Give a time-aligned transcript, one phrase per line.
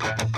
[0.00, 0.29] Thank you.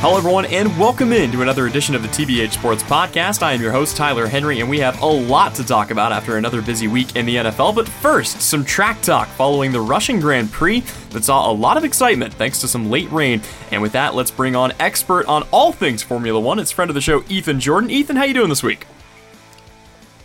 [0.00, 3.42] Hello, everyone, and welcome in to another edition of the TBH Sports Podcast.
[3.42, 6.36] I am your host, Tyler Henry, and we have a lot to talk about after
[6.36, 7.74] another busy week in the NFL.
[7.74, 11.82] But first, some track talk following the Russian Grand Prix that saw a lot of
[11.82, 13.42] excitement thanks to some late rain.
[13.72, 16.60] And with that, let's bring on expert on all things Formula One.
[16.60, 17.90] It's friend of the show, Ethan Jordan.
[17.90, 18.86] Ethan, how you doing this week?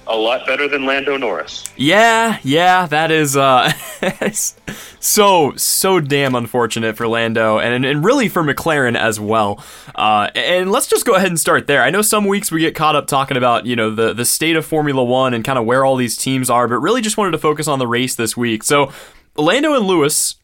[0.07, 1.63] A lot better than Lando Norris.
[1.77, 3.71] Yeah, yeah, that is uh,
[4.99, 9.63] so so damn unfortunate for Lando and and really for McLaren as well.
[9.95, 11.81] Uh, and let's just go ahead and start there.
[11.81, 14.55] I know some weeks we get caught up talking about you know the the state
[14.55, 17.31] of Formula One and kind of where all these teams are, but really just wanted
[17.31, 18.63] to focus on the race this week.
[18.63, 18.91] So
[19.35, 20.35] Lando and Lewis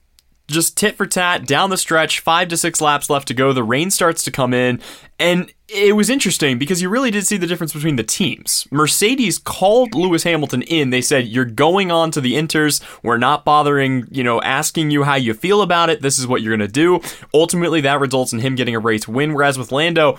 [0.50, 3.54] just tit for tat down the stretch, five to six laps left to go.
[3.54, 4.82] The rain starts to come in,
[5.20, 8.68] and it was interesting because you really did see the difference between the teams.
[8.72, 10.90] Mercedes called Lewis Hamilton in.
[10.90, 12.82] They said, You're going on to the Inters.
[13.04, 16.02] We're not bothering, you know, asking you how you feel about it.
[16.02, 17.02] This is what you're going to do.
[17.34, 19.34] Ultimately, that results in him getting a race win.
[19.34, 20.18] Whereas with Lando,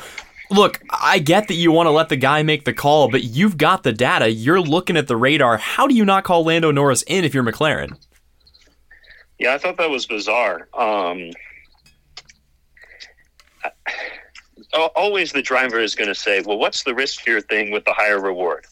[0.52, 3.56] Look, I get that you want to let the guy make the call, but you've
[3.56, 4.32] got the data.
[4.32, 5.58] You're looking at the radar.
[5.58, 7.96] How do you not call Lando Norris in if you're McLaren?
[9.40, 10.68] Yeah, I thought that was bizarre.
[10.74, 11.30] Um,
[14.74, 18.20] always the driver is going to say, well, what's the riskier thing with the higher
[18.20, 18.66] reward?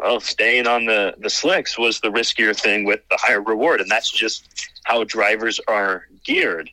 [0.00, 3.80] Well, staying on the, the slicks was the riskier thing with the higher reward.
[3.80, 6.68] And that's just how drivers are geared.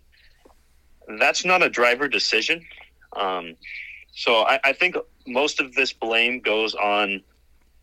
[1.19, 2.65] That's not a driver decision.
[3.15, 3.55] Um,
[4.11, 7.21] so I, I, think most of this blame goes on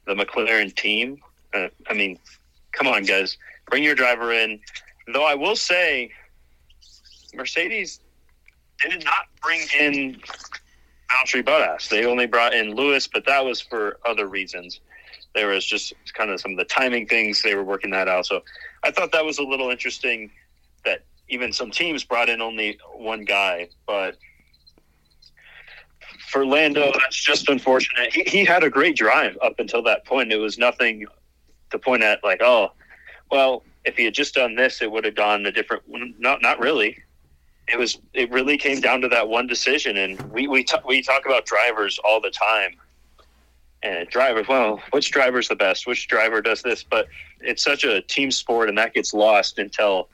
[0.06, 1.20] the McLaren team.
[1.54, 2.18] Uh, I mean,
[2.72, 3.38] come on, guys,
[3.70, 4.58] bring your driver in.
[5.12, 6.10] Though I will say,
[7.34, 8.00] Mercedes
[8.80, 10.20] did not bring in
[11.10, 11.88] Valtteri Bottas.
[11.88, 14.80] They only brought in Lewis, but that was for other reasons.
[15.34, 18.26] There was just kind of some of the timing things they were working that out.
[18.26, 18.42] So
[18.82, 20.30] I thought that was a little interesting
[20.84, 24.16] that even some teams brought in only one guy, but
[26.30, 28.12] for Lando, that's just unfortunate.
[28.12, 30.32] He, he had a great drive up until that point.
[30.32, 31.06] It was nothing
[31.70, 32.72] to point at like, oh,
[33.30, 35.82] well, if he had just done this, it would have gone a different.
[36.18, 36.98] Not not really.
[37.68, 37.98] It was.
[38.12, 41.98] It really came down to that one decision, and we we we talk about drivers
[42.04, 42.76] all the time.
[43.84, 45.88] And drivers, well, which driver's the best?
[45.88, 46.84] Which driver does this?
[46.84, 47.08] But
[47.40, 50.08] it's such a team sport, and that gets lost until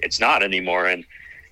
[0.00, 0.86] it's not anymore.
[0.86, 1.04] And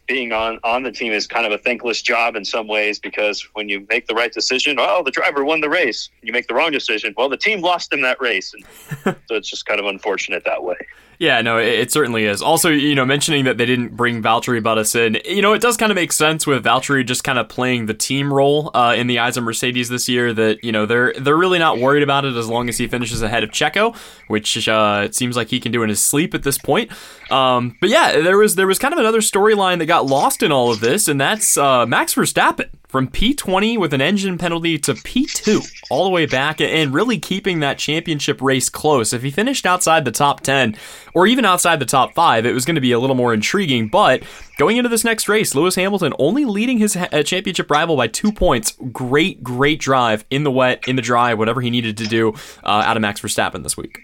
[0.07, 3.49] being on on the team is kind of a thankless job in some ways because
[3.55, 6.11] when you make the right decision, well, the driver won the race.
[6.21, 9.49] You make the wrong decision, well, the team lost in that race, and so it's
[9.49, 10.77] just kind of unfortunate that way.
[11.21, 12.41] Yeah, no, it, it, certainly is.
[12.41, 15.77] Also, you know, mentioning that they didn't bring Valtteri Bottas in, you know, it does
[15.77, 19.07] kind of make sense with Valtteri just kind of playing the team role uh, in
[19.07, 20.33] the eyes of Mercedes this year.
[20.33, 23.21] That you know they're they're really not worried about it as long as he finishes
[23.21, 23.95] ahead of Checo,
[24.29, 26.91] which uh, it seems like he can do in his sleep at this point.
[27.31, 30.51] Um, but yeah, there was there was kind of another storyline that got lost in
[30.51, 34.95] all of this, and that's uh, Max Verstappen from P20 with an engine penalty to
[34.95, 39.13] P2 all the way back and really keeping that championship race close.
[39.13, 40.77] If he finished outside the top 10
[41.15, 43.89] or even outside the top 5, it was going to be a little more intriguing.
[43.89, 44.25] But
[44.59, 48.33] going into this next race, Lewis Hamilton only leading his uh, championship rival by two
[48.33, 48.77] points.
[48.93, 52.31] Great, great drive in the wet, in the dry, whatever he needed to do
[52.65, 54.01] uh, out of Max Verstappen this week.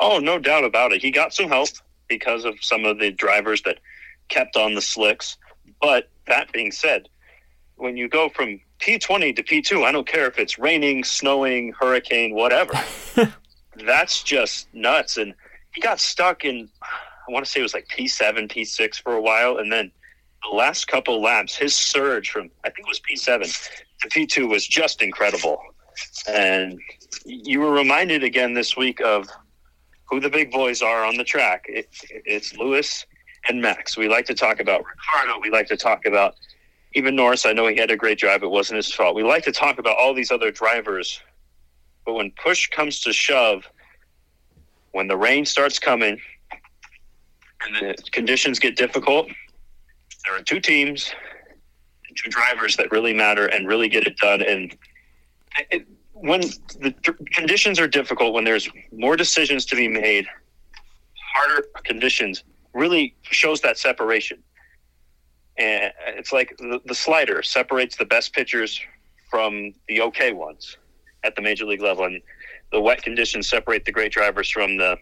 [0.00, 1.02] Oh, no doubt about it.
[1.02, 1.70] He got some help
[2.08, 3.80] because of some of the drivers that
[4.28, 5.36] kept on the slicks.
[5.80, 7.08] But that being said,
[7.76, 12.34] when you go from P20 to P2, I don't care if it's raining, snowing, hurricane,
[12.34, 12.72] whatever.
[13.84, 15.16] That's just nuts.
[15.16, 15.34] And
[15.74, 19.20] he got stuck in, I want to say it was like P7, P6 for a
[19.20, 19.58] while.
[19.58, 19.90] And then
[20.48, 23.70] the last couple laps, his surge from, I think it was P7
[24.02, 25.60] to P2 was just incredible.
[26.28, 26.78] And
[27.24, 29.28] you were reminded again this week of
[30.08, 31.64] who the big boys are on the track.
[31.68, 33.06] It, it's Lewis
[33.48, 33.96] and Max.
[33.96, 35.40] We like to talk about Ricciardo.
[35.40, 36.34] We like to talk about
[36.94, 38.42] even Norris, I know he had a great drive.
[38.42, 39.16] It wasn't his fault.
[39.16, 41.20] We like to talk about all these other drivers,
[42.06, 43.68] but when push comes to shove,
[44.92, 46.20] when the rain starts coming
[47.62, 49.28] and the conditions get difficult,
[50.24, 51.12] there are two teams,
[52.14, 54.40] two drivers that really matter and really get it done.
[54.42, 54.76] And
[55.70, 56.42] it, when
[56.80, 56.94] the
[57.32, 60.26] conditions are difficult, when there's more decisions to be made,
[61.34, 64.42] harder conditions really shows that separation
[65.56, 68.80] and it's like the, the slider separates the best pitchers
[69.30, 70.76] from the okay ones
[71.22, 72.20] at the major league level, and
[72.72, 74.96] the wet conditions separate the great drivers from the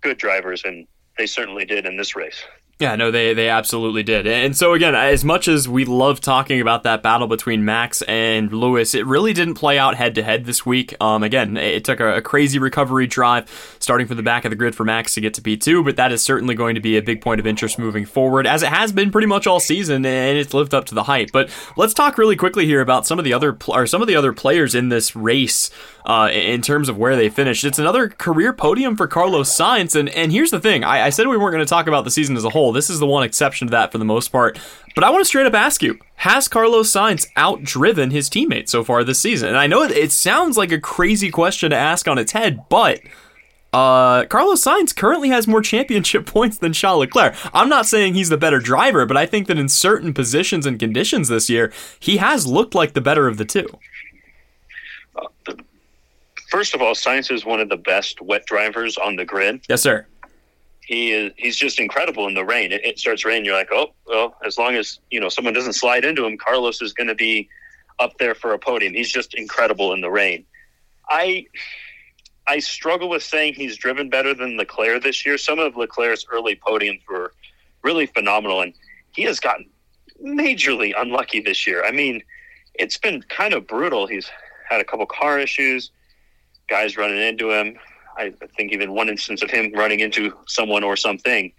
[0.00, 0.86] good drivers, and
[1.18, 2.42] they certainly did in this race.
[2.80, 4.26] Yeah, no, they they absolutely did.
[4.26, 8.50] And so again, as much as we love talking about that battle between Max and
[8.50, 10.94] Lewis, it really didn't play out head to head this week.
[10.98, 14.56] Um, again, it took a, a, crazy recovery drive starting from the back of the
[14.56, 17.02] grid for Max to get to P2, but that is certainly going to be a
[17.02, 20.38] big point of interest moving forward, as it has been pretty much all season, and
[20.38, 21.32] it's lived up to the hype.
[21.32, 24.08] But let's talk really quickly here about some of the other pl- or some of
[24.08, 25.70] the other players in this race
[26.04, 27.64] uh, in terms of where they finished.
[27.64, 31.28] It's another career podium for Carlos Sainz, and and here's the thing: I, I said
[31.28, 32.72] we weren't going to talk about the season as a whole.
[32.72, 34.58] This is the one exception to that for the most part.
[34.94, 38.84] But I want to straight up ask you: Has Carlos Sainz outdriven his teammates so
[38.84, 39.48] far this season?
[39.48, 42.68] And I know it, it sounds like a crazy question to ask on its head,
[42.68, 43.00] but.
[43.72, 47.36] Uh, Carlos Sainz currently has more championship points than Charles Leclerc.
[47.54, 50.76] I'm not saying he's the better driver, but I think that in certain positions and
[50.76, 53.68] conditions this year, he has looked like the better of the two.
[56.50, 59.60] First of all, Sainz is one of the best wet drivers on the grid.
[59.68, 60.06] Yes, sir
[60.90, 62.72] he is he's just incredible in the rain.
[62.72, 65.74] It, it, starts raining, you're like, oh well, as long as you know someone doesn't
[65.74, 67.48] slide into him, Carlos is going to be
[68.00, 68.92] up there for a podium.
[68.92, 70.44] He's just incredible in the rain.
[71.08, 71.46] I
[72.48, 75.38] I struggle with saying he's driven better than Leclerc this year.
[75.38, 77.34] Some of Leclerc's early podiums were
[77.84, 78.74] really phenomenal, and
[79.12, 79.70] he has gotten
[80.20, 81.84] majorly unlucky this year.
[81.84, 82.20] I mean,
[82.74, 84.08] it's been kind of brutal.
[84.08, 84.28] He's
[84.68, 85.92] had a couple car issues,
[86.70, 87.76] guys running into him.
[88.16, 91.52] I think even one instance of him running into someone or something.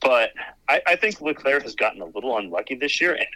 [0.00, 0.30] But
[0.68, 3.26] I, I think Leclerc has gotten a little unlucky this year, and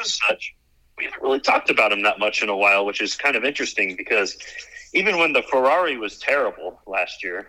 [0.00, 0.54] as such,
[0.96, 3.44] we haven't really talked about him that much in a while, which is kind of
[3.44, 4.38] interesting because
[4.92, 7.48] even when the Ferrari was terrible last year,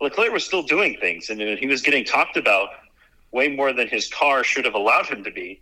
[0.00, 2.70] Leclerc was still doing things, and he was getting talked about
[3.30, 5.60] way more than his car should have allowed him to be.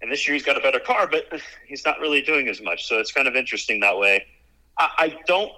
[0.00, 1.26] And this year he's got a better car, but
[1.66, 2.86] he's not really doing as much.
[2.86, 4.24] So it's kind of interesting that way.
[4.78, 5.52] I, I don't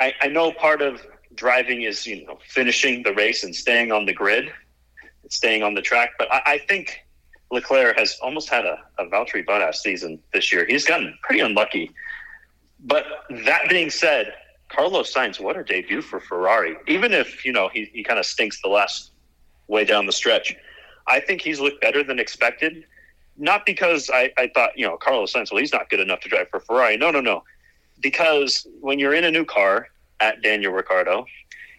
[0.00, 4.06] I, I know part of driving is you know finishing the race and staying on
[4.06, 4.50] the grid,
[5.28, 6.12] staying on the track.
[6.18, 7.00] But I, I think
[7.52, 10.66] Leclerc has almost had a, a Valtteri Bottas season this year.
[10.66, 11.90] He's gotten pretty unlucky.
[12.82, 13.04] But
[13.44, 14.32] that being said,
[14.70, 16.76] Carlos Sainz, what a debut for Ferrari.
[16.88, 19.12] Even if you know he, he kind of stinks the last
[19.68, 20.54] way down the stretch,
[21.06, 22.84] I think he's looked better than expected.
[23.36, 26.28] Not because I, I thought you know Carlos Sainz, well, he's not good enough to
[26.30, 26.96] drive for Ferrari.
[26.96, 27.44] No, no, no
[28.00, 29.88] because when you're in a new car
[30.20, 31.26] at Daniel Ricciardo,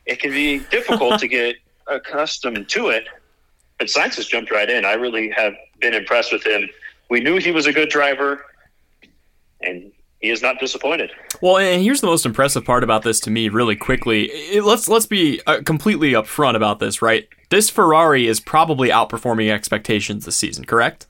[0.05, 1.55] it can be difficult to get
[1.87, 3.05] accustomed to it.
[3.77, 4.85] But Sainz has jumped right in.
[4.85, 6.69] I really have been impressed with him.
[7.09, 8.45] We knew he was a good driver,
[9.61, 9.91] and
[10.21, 11.11] he is not disappointed.
[11.41, 14.59] Well, and here's the most impressive part about this to me, really quickly.
[14.61, 17.27] Let's let's be uh, completely upfront about this, right?
[17.49, 21.07] This Ferrari is probably outperforming expectations this season, correct?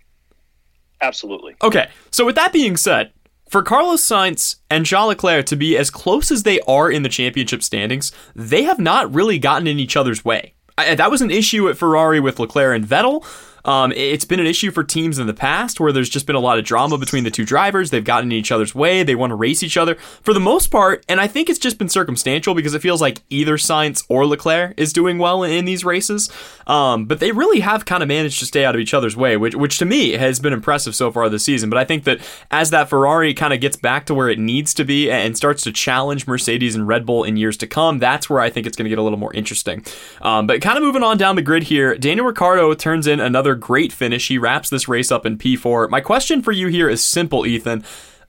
[1.01, 1.55] Absolutely.
[1.61, 3.11] Okay, so with that being said,
[3.51, 7.09] for Carlos Sainz and Charles Leclerc to be as close as they are in the
[7.09, 10.53] championship standings, they have not really gotten in each other's way.
[10.77, 13.25] I, that was an issue at Ferrari with Leclerc and Vettel.
[13.65, 16.39] Um, it's been an issue for teams in the past where there's just been a
[16.39, 17.89] lot of drama between the two drivers.
[17.89, 19.03] They've gotten in each other's way.
[19.03, 21.03] They want to race each other for the most part.
[21.07, 24.73] And I think it's just been circumstantial because it feels like either Sainz or Leclerc
[24.77, 26.31] is doing well in, in these races.
[26.67, 29.37] Um, but they really have kind of managed to stay out of each other's way,
[29.37, 31.69] which, which to me has been impressive so far this season.
[31.69, 32.19] But I think that
[32.49, 35.63] as that Ferrari kind of gets back to where it needs to be and starts
[35.63, 38.77] to challenge Mercedes and Red Bull in years to come, that's where I think it's
[38.77, 39.85] going to get a little more interesting.
[40.21, 43.50] Um, but kind of moving on down the grid here, Daniel Ricciardo turns in another
[43.51, 44.27] another great finish.
[44.27, 45.89] He wraps this race up in P4.
[45.89, 47.83] My question for you here is simple, Ethan.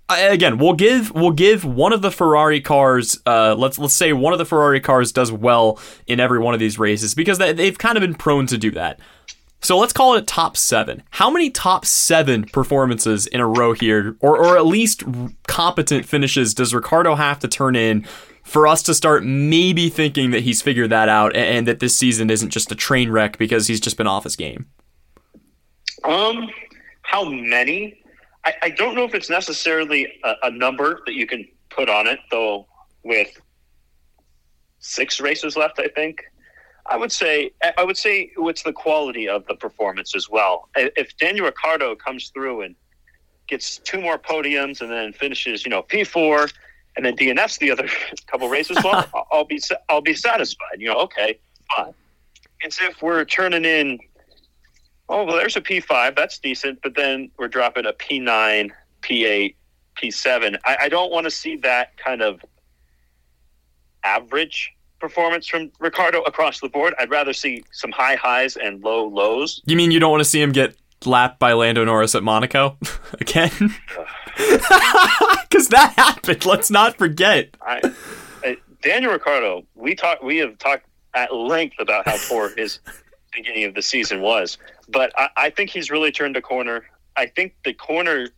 [0.09, 3.21] again, we'll give we'll give one of the Ferrari cars.
[3.25, 6.61] Uh, let's let's say one of the Ferrari cars does well in every one of
[6.61, 8.99] these races because they, they've kind of been prone to do that.
[9.65, 11.05] So let's call it top seven.
[11.11, 15.05] How many top seven performances in a row here, or, or at least
[15.47, 18.05] competent finishes, does Ricciardo have to turn in
[18.43, 21.97] for us to start maybe thinking that he's figured that out and, and that this
[21.97, 24.67] season isn't just a train wreck because he's just been off his game?
[26.05, 26.49] Um,
[27.03, 28.03] how many?
[28.45, 32.07] I, I don't know if it's necessarily a, a number that you can put on
[32.07, 32.67] it, though.
[33.05, 33.41] With
[34.79, 36.23] six races left, I think
[36.87, 40.69] I would say I would say it's the quality of the performance as well.
[40.77, 42.75] If Daniel Ricciardo comes through and
[43.49, 46.49] gets two more podiums and then finishes, you know, P four,
[46.97, 47.89] and then DNFs the other
[48.27, 50.79] couple races, well, I'll be I'll be satisfied.
[50.79, 51.39] You know, okay,
[51.75, 51.95] fine.
[52.61, 53.99] It's if we're turning in
[55.13, 56.17] oh, well, there's a P5.
[56.17, 56.81] That's decent.
[56.83, 58.71] But then we're dropping a P9,
[59.03, 59.55] P8,
[59.97, 60.59] P7.
[60.65, 62.45] I, I don't want to see that kind of
[64.05, 66.95] average performance from Ricciardo across the board.
[66.99, 69.61] I'd rather see some high highs and low lows.
[69.67, 72.79] You mean you don't want to see him get lapped by Lando Norris at Monaco
[73.21, 73.75] again?
[74.37, 76.47] Because that happened.
[76.47, 77.57] Let's not forget.
[77.61, 77.93] I,
[78.45, 80.23] I, Daniel Ricciardo, we talk.
[80.23, 82.79] We have talked at length about how poor his
[83.33, 84.59] beginning of the season was.
[84.89, 86.85] But I, I think he's really turned a corner.
[87.17, 88.29] I think the corner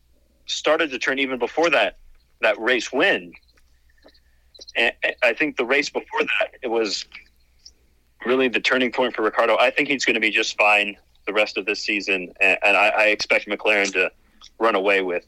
[0.47, 1.99] started to turn even before that
[2.41, 3.33] that race win.
[4.77, 7.07] And I think the race before that it was
[8.25, 9.57] really the turning point for Ricciardo.
[9.59, 10.97] I think he's going to be just fine
[11.27, 14.11] the rest of this season, and, and I, I expect McLaren to
[14.59, 15.27] run away with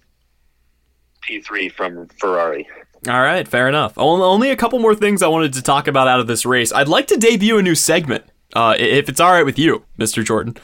[1.29, 2.69] P3 from Ferrari.
[3.09, 3.95] All right, fair enough.
[3.97, 6.73] Only a couple more things I wanted to talk about out of this race.
[6.73, 8.25] I'd like to debut a new segment,
[8.57, 10.25] uh, if it's all right with you, Mr.
[10.25, 10.57] Jordan.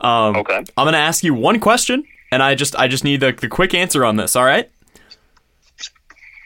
[0.00, 0.56] Um, Okay.
[0.76, 3.48] I'm going to ask you one question, and I just I just need the, the
[3.48, 4.36] quick answer on this.
[4.36, 4.70] All right.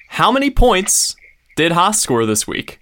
[0.09, 1.17] How many points
[1.57, 2.81] did Haas score this week?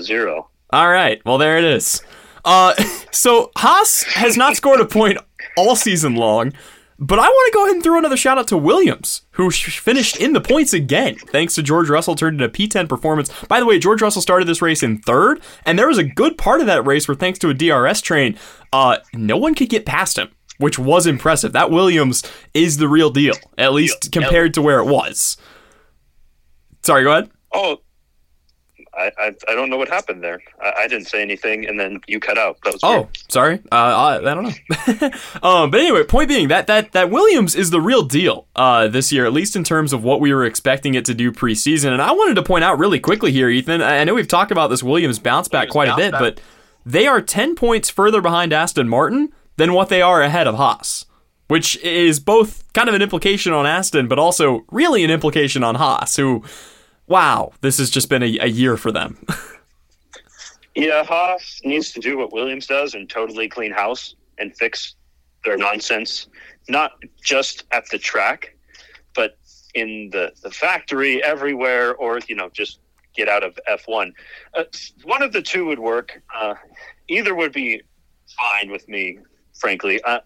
[0.00, 0.48] Zero.
[0.70, 1.20] All right.
[1.24, 2.02] Well, there it is.
[2.44, 2.74] Uh,
[3.12, 5.18] so Haas has not scored a point
[5.56, 6.52] all season long,
[6.98, 9.78] but I want to go ahead and throw another shout out to Williams, who sh-
[9.78, 13.30] finished in the points again, thanks to George Russell turned in a P10 performance.
[13.48, 16.38] By the way, George Russell started this race in third, and there was a good
[16.38, 18.38] part of that race where, thanks to a DRS train,
[18.72, 21.52] uh, no one could get past him, which was impressive.
[21.52, 22.22] That Williams
[22.54, 25.36] is the real deal, at least compared to where it was.
[26.82, 27.30] Sorry, go ahead.
[27.52, 27.78] Oh,
[28.96, 30.40] I, I, I don't know what happened there.
[30.62, 32.56] I, I didn't say anything, and then you cut out.
[32.64, 33.08] That was Oh, weird.
[33.28, 33.54] sorry.
[33.70, 35.10] Uh, I, I don't know.
[35.48, 39.12] um, but anyway, point being that that that Williams is the real deal uh, this
[39.12, 41.92] year, at least in terms of what we were expecting it to do preseason.
[41.92, 43.82] And I wanted to point out really quickly here, Ethan.
[43.82, 46.40] I I know we've talked about this Williams bounce back quite a bit, but
[46.84, 51.04] they are ten points further behind Aston Martin than what they are ahead of Haas.
[51.48, 55.76] Which is both kind of an implication on Aston, but also really an implication on
[55.76, 56.42] Haas, who,
[57.06, 59.24] wow, this has just been a, a year for them.
[60.76, 64.94] Yeah, Haas needs to do what Williams does and totally clean house and fix
[65.42, 66.28] their nonsense,
[66.68, 66.92] not
[67.24, 68.54] just at the track,
[69.14, 69.38] but
[69.74, 72.80] in the, the factory, everywhere, or, you know, just
[73.14, 74.12] get out of F1.
[74.52, 74.64] Uh,
[75.04, 76.20] one of the two would work.
[76.34, 76.54] Uh,
[77.08, 77.80] either would be
[78.36, 79.18] fine with me,
[79.58, 80.02] frankly.
[80.02, 80.18] Uh,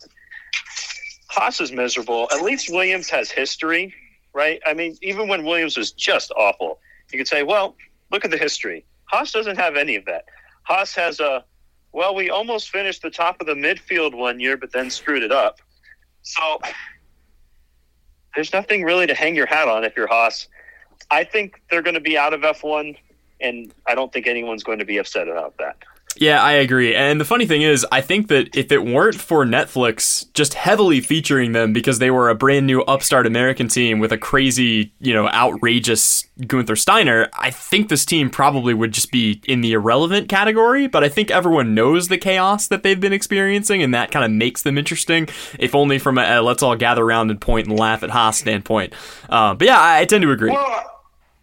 [1.28, 2.26] Haas is miserable.
[2.32, 3.94] At least Williams has history,
[4.32, 4.60] right?
[4.66, 6.78] I mean, even when Williams was just awful,
[7.12, 7.76] you could say, well,
[8.10, 8.84] look at the history.
[9.04, 10.24] Haas doesn't have any of that.
[10.62, 11.44] Haas has a,
[11.92, 15.32] well, we almost finished the top of the midfield one year, but then screwed it
[15.32, 15.60] up.
[16.22, 16.60] So
[18.34, 20.48] there's nothing really to hang your hat on if you're Haas.
[21.10, 22.96] I think they're going to be out of F1,
[23.40, 25.76] and I don't think anyone's going to be upset about that.
[26.16, 26.94] Yeah, I agree.
[26.94, 31.00] And the funny thing is, I think that if it weren't for Netflix just heavily
[31.00, 35.14] featuring them because they were a brand new upstart American team with a crazy, you
[35.14, 40.28] know, outrageous Gunther Steiner, I think this team probably would just be in the irrelevant
[40.28, 40.88] category.
[40.88, 44.30] But I think everyone knows the chaos that they've been experiencing, and that kind of
[44.32, 47.78] makes them interesting, if only from a, a let's all gather around and point and
[47.78, 48.92] laugh at Haas standpoint.
[49.30, 50.50] Uh, but yeah, I, I tend to agree.
[50.50, 50.84] Well,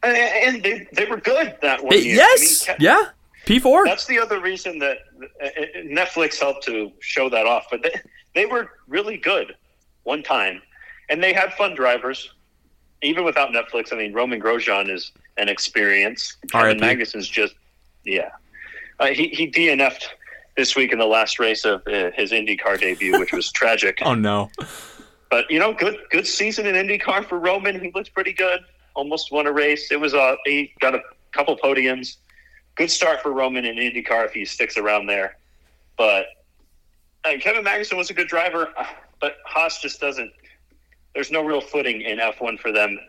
[0.04, 3.04] and they, they were good that one They- yes, I mean, yeah,
[3.48, 3.86] P4.
[3.86, 4.98] That's the other reason that
[5.42, 7.68] uh, Netflix helped to show that off.
[7.72, 7.94] But they,
[8.36, 9.56] they were really good
[10.04, 10.62] one time,
[11.10, 12.34] and they had fun drivers.
[13.02, 16.36] Even without Netflix, I mean, Romain Grosjean is an experience.
[16.50, 16.82] Kevin R.I.P..
[16.82, 17.54] Magnussen's just,
[18.04, 18.32] yeah.
[19.00, 20.10] Uh, he, he DNF'd
[20.58, 24.00] this week in the last race of uh, his IndyCar debut, which was tragic.
[24.02, 24.50] Oh no.
[25.30, 27.80] But you know, good good season in IndyCar for Romain.
[27.80, 28.62] He looked pretty good.
[28.96, 29.92] Almost won a race.
[29.92, 31.02] It was uh, he got a
[31.32, 32.18] couple podiums.
[32.78, 35.38] Good start for Romain in IndyCar if he sticks around there.
[35.98, 36.28] But
[37.26, 38.86] uh, Kevin Magnussen was a good driver, uh,
[39.20, 40.32] but Haas just doesn't.
[41.16, 43.00] There's no real footing in F1 for them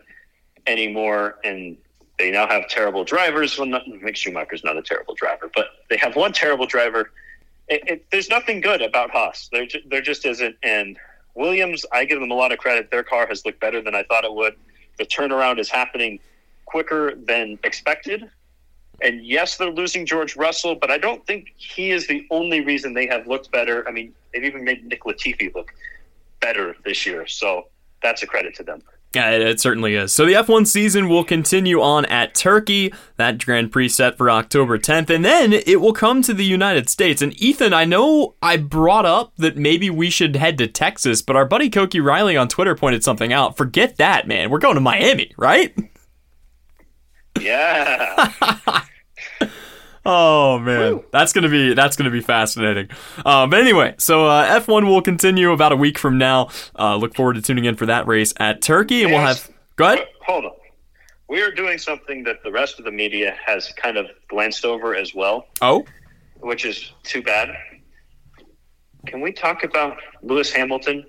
[0.65, 1.77] anymore, and
[2.17, 3.59] they now have terrible drivers.
[3.59, 7.11] Well, not, Mick Schumacher's not a terrible driver, but they have one terrible driver.
[7.67, 9.49] It, it, there's nothing good about Haas.
[9.51, 10.55] There, there just isn't.
[10.63, 10.97] And
[11.35, 12.89] Williams, I give them a lot of credit.
[12.89, 14.55] Their car has looked better than I thought it would.
[14.97, 16.19] The turnaround is happening
[16.65, 18.31] quicker than expected.
[19.01, 22.93] And yes, they're losing George Russell, but I don't think he is the only reason
[22.93, 23.87] they have looked better.
[23.87, 25.73] I mean, they've even made Nick Latifi look
[26.39, 27.27] better this year.
[27.27, 27.67] So
[28.01, 28.81] that's a credit to them.
[29.15, 30.13] Yeah, it, it certainly is.
[30.13, 34.77] So the F1 season will continue on at Turkey, that Grand Prix set for October
[34.77, 37.19] 10th, and then it will come to the United States.
[37.21, 41.35] And Ethan, I know I brought up that maybe we should head to Texas, but
[41.35, 43.57] our buddy Koki Riley on Twitter pointed something out.
[43.57, 44.51] Forget that, man.
[44.51, 45.75] We're going to Miami, right?
[47.39, 48.31] Yeah.
[50.11, 52.89] Oh man, that's gonna be that's gonna be fascinating.
[53.23, 56.49] Uh, but anyway, so uh, F1 will continue about a week from now.
[56.77, 59.47] Uh, look forward to tuning in for that race at Turkey, and we'll have.
[59.75, 60.07] Go ahead.
[60.25, 60.51] Hold on.
[61.27, 64.95] We are doing something that the rest of the media has kind of glanced over
[64.95, 65.85] as well, Oh,
[66.39, 67.49] which is too bad.
[69.05, 71.05] Can we talk about Lewis Hamilton,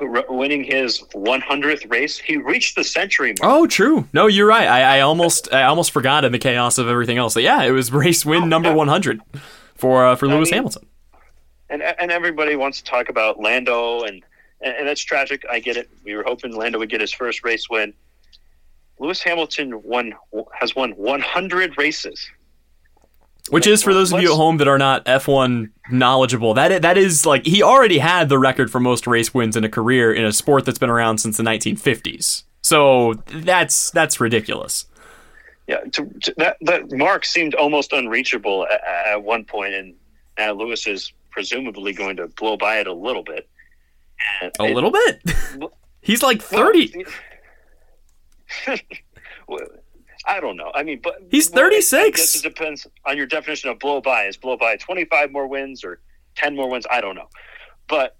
[0.00, 2.18] winning his 100th race.
[2.18, 3.52] He reached the century mark.
[3.52, 4.08] Oh, true.
[4.12, 4.66] No, you're right.
[4.66, 7.34] I, I almost I almost forgot in the chaos of everything else.
[7.34, 9.20] But yeah, it was race win oh, number 100
[9.74, 10.86] for uh, for Lewis I mean, Hamilton.
[11.68, 14.22] And and everybody wants to talk about Lando and
[14.60, 15.44] and, and that's tragic.
[15.50, 15.90] I get it.
[16.04, 17.94] We were hoping Lando would get his first race win.
[18.98, 20.14] Lewis Hamilton won
[20.58, 22.30] has won 100 races.
[23.48, 26.54] Which is for those of you at home that are not F1 knowledgeable.
[26.54, 29.68] That that is like he already had the record for most race wins in a
[29.68, 32.44] career in a sport that's been around since the 1950s.
[32.62, 34.86] So that's that's ridiculous.
[35.66, 39.94] Yeah, to, to, that that mark seemed almost unreachable at, at one point, and
[40.38, 43.48] now Lewis is presumably going to blow by it a little bit.
[44.42, 45.22] And a it, little bit.
[46.02, 47.04] He's like 30.
[49.50, 49.66] Well,
[50.26, 50.70] I don't know.
[50.74, 51.94] I mean, but he's 36.
[51.94, 54.24] I guess it depends on your definition of blow by.
[54.24, 56.00] Is blow by 25 more wins or
[56.36, 56.86] 10 more wins?
[56.90, 57.28] I don't know.
[57.88, 58.16] But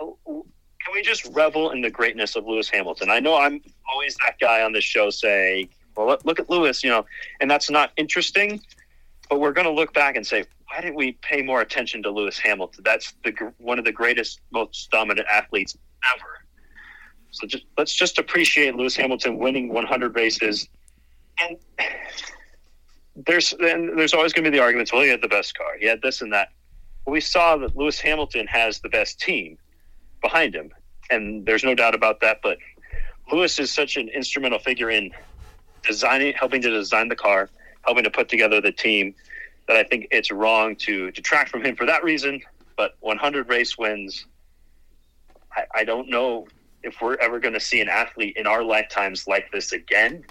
[0.00, 3.10] uh, can we just revel in the greatness of Lewis Hamilton?
[3.10, 6.90] I know I'm always that guy on this show saying, well, look at Lewis, you
[6.90, 7.04] know,
[7.40, 8.60] and that's not interesting.
[9.28, 12.10] But we're going to look back and say, why didn't we pay more attention to
[12.10, 12.82] Lewis Hamilton?
[12.84, 15.76] That's the one of the greatest, most dominant athletes
[16.14, 16.26] ever.
[17.30, 20.68] So just, let's just appreciate Lewis Hamilton winning 100 races
[21.40, 21.58] and
[23.14, 24.92] there's and there's always going to be the arguments.
[24.92, 25.76] Well, he had the best car.
[25.78, 26.48] He had this and that.
[27.06, 29.58] We saw that Lewis Hamilton has the best team
[30.20, 30.70] behind him,
[31.10, 32.38] and there's no doubt about that.
[32.42, 32.58] But
[33.30, 35.10] Lewis is such an instrumental figure in
[35.82, 37.50] designing, helping to design the car,
[37.82, 39.14] helping to put together the team.
[39.68, 42.40] That I think it's wrong to detract from him for that reason.
[42.76, 44.26] But 100 race wins,
[45.54, 46.48] I, I don't know
[46.82, 50.24] if we're ever going to see an athlete in our lifetimes like this again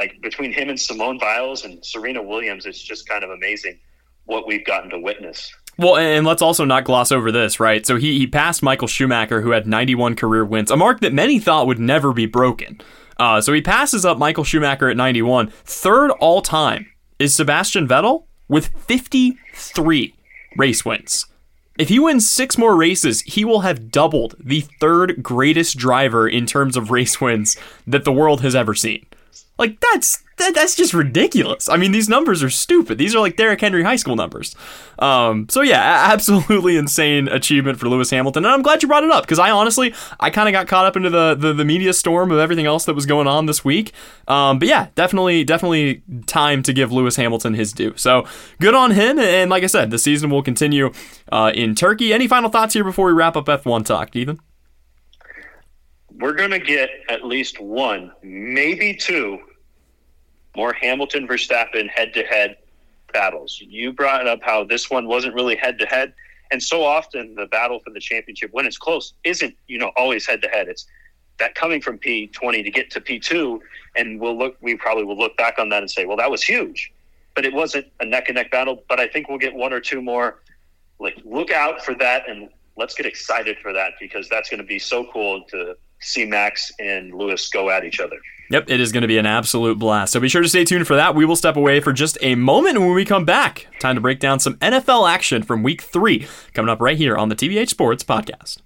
[0.00, 3.78] like between him and Simone Biles and Serena Williams, it's just kind of amazing
[4.24, 5.52] what we've gotten to witness.
[5.76, 7.84] Well, and let's also not gloss over this, right?
[7.84, 11.38] So he, he passed Michael Schumacher, who had 91 career wins, a mark that many
[11.38, 12.80] thought would never be broken.
[13.18, 15.50] Uh, so he passes up Michael Schumacher at 91.
[15.64, 20.14] Third all time is Sebastian Vettel with 53
[20.56, 21.26] race wins.
[21.78, 26.46] If he wins six more races, he will have doubled the third greatest driver in
[26.46, 29.04] terms of race wins that the world has ever seen.
[29.58, 31.68] Like that's that, that's just ridiculous.
[31.68, 32.96] I mean, these numbers are stupid.
[32.96, 34.56] These are like Derrick Henry high school numbers.
[34.98, 39.10] Um, so yeah, absolutely insane achievement for Lewis Hamilton, and I'm glad you brought it
[39.10, 41.92] up because I honestly I kind of got caught up into the, the, the media
[41.92, 43.92] storm of everything else that was going on this week.
[44.28, 47.92] Um, but yeah, definitely definitely time to give Lewis Hamilton his due.
[47.96, 48.26] So
[48.60, 50.90] good on him, and like I said, the season will continue
[51.30, 52.14] uh, in Turkey.
[52.14, 54.40] Any final thoughts here before we wrap up F1 talk, Ethan?
[56.20, 59.38] We're going to get at least one, maybe two
[60.54, 62.58] more Hamilton Verstappen head to head
[63.12, 63.58] battles.
[63.58, 66.12] You brought up how this one wasn't really head to head.
[66.50, 70.26] And so often the battle for the championship, when it's close, isn't, you know, always
[70.26, 70.68] head to head.
[70.68, 70.86] It's
[71.38, 73.58] that coming from P20 to get to P2.
[73.96, 76.42] And we'll look, we probably will look back on that and say, well, that was
[76.42, 76.92] huge.
[77.34, 78.84] But it wasn't a neck and neck battle.
[78.90, 80.42] But I think we'll get one or two more.
[80.98, 84.66] Like, look out for that and let's get excited for that because that's going to
[84.66, 88.16] be so cool to see Max and Lewis go at each other.
[88.50, 90.12] Yep, it is going to be an absolute blast.
[90.12, 91.14] So be sure to stay tuned for that.
[91.14, 92.80] We will step away for just a moment.
[92.80, 96.68] When we come back, time to break down some NFL action from week three coming
[96.68, 98.58] up right here on the TBH Sports Podcast.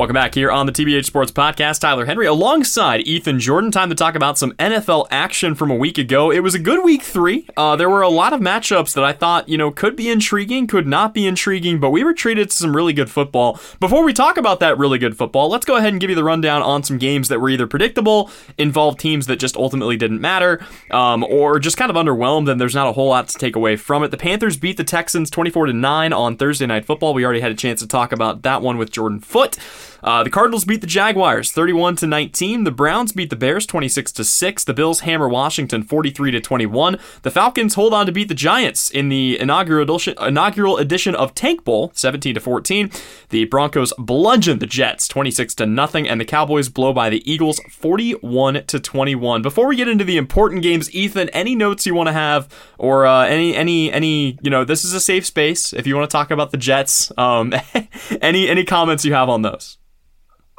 [0.00, 1.80] Welcome back here on the TBH Sports Podcast.
[1.80, 3.70] Tyler Henry alongside Ethan Jordan.
[3.70, 6.30] Time to talk about some NFL action from a week ago.
[6.30, 7.46] It was a good week three.
[7.54, 10.66] Uh, there were a lot of matchups that I thought, you know, could be intriguing,
[10.66, 13.60] could not be intriguing, but we were treated to some really good football.
[13.78, 16.24] Before we talk about that really good football, let's go ahead and give you the
[16.24, 20.64] rundown on some games that were either predictable, involved teams that just ultimately didn't matter,
[20.92, 23.76] um, or just kind of underwhelmed, and there's not a whole lot to take away
[23.76, 24.10] from it.
[24.10, 27.12] The Panthers beat the Texans 24 to 9 on Thursday Night Football.
[27.12, 29.58] We already had a chance to talk about that one with Jordan Foote.
[30.02, 32.64] Uh, the Cardinals beat the Jaguars 31 to 19.
[32.64, 34.64] The Browns beat the Bears 26 to 6.
[34.64, 36.98] The Bills hammer Washington 43 to 21.
[37.22, 41.34] The Falcons hold on to beat the Giants in the inaugural edition, inaugural edition of
[41.34, 42.90] Tank Bowl 17 to 14.
[43.30, 47.60] The Broncos bludgeon the Jets 26 to nothing, and the Cowboys blow by the Eagles
[47.70, 49.42] 41 to 21.
[49.42, 53.06] Before we get into the important games, Ethan, any notes you want to have, or
[53.06, 56.12] uh, any any any you know, this is a safe space if you want to
[56.12, 57.12] talk about the Jets.
[57.16, 57.54] Um,
[58.20, 59.78] any any comments you have on those?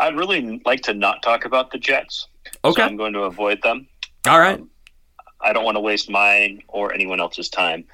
[0.02, 2.28] I'd really like to not talk about the Jets.
[2.66, 2.82] Okay.
[2.82, 3.88] So I'm going to avoid them.
[4.28, 4.60] All right.
[4.60, 4.70] Um,
[5.40, 7.86] I don't want to waste mine or anyone else's time.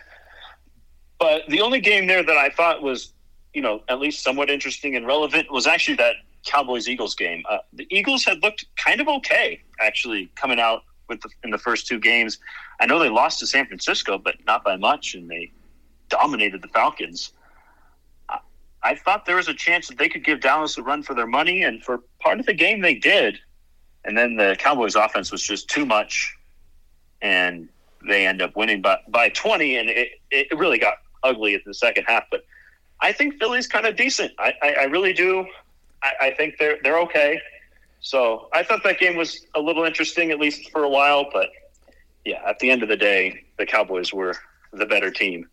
[1.20, 3.14] But the only game there that I thought was,
[3.54, 6.16] you know, at least somewhat interesting and relevant was actually that
[6.46, 7.44] Cowboys Eagles game.
[7.50, 11.58] Uh, the Eagles had looked kind of okay, actually, coming out with the, in the
[11.58, 12.38] first two games.
[12.80, 15.52] I know they lost to San Francisco, but not by much, and they
[16.10, 17.34] dominated the Falcons.
[18.88, 21.28] I thought there was a chance that they could give Dallas a run for their
[21.28, 23.38] money, and for part of the game they did.
[24.06, 26.34] And then the Cowboys' offense was just too much,
[27.22, 27.68] and
[28.08, 31.74] they end up winning by, by 20, and it, it really got ugly at the
[31.74, 32.24] second half.
[32.32, 32.46] But
[33.02, 34.32] I think Philly's kind of decent.
[34.40, 35.46] I, I, I really do.
[36.02, 37.42] I, I think they're they're okay.
[38.00, 41.28] So I thought that game was a little interesting, at least for a while.
[41.34, 41.50] But
[42.24, 44.36] yeah, at the end of the day, the Cowboys were
[44.72, 45.50] the better team.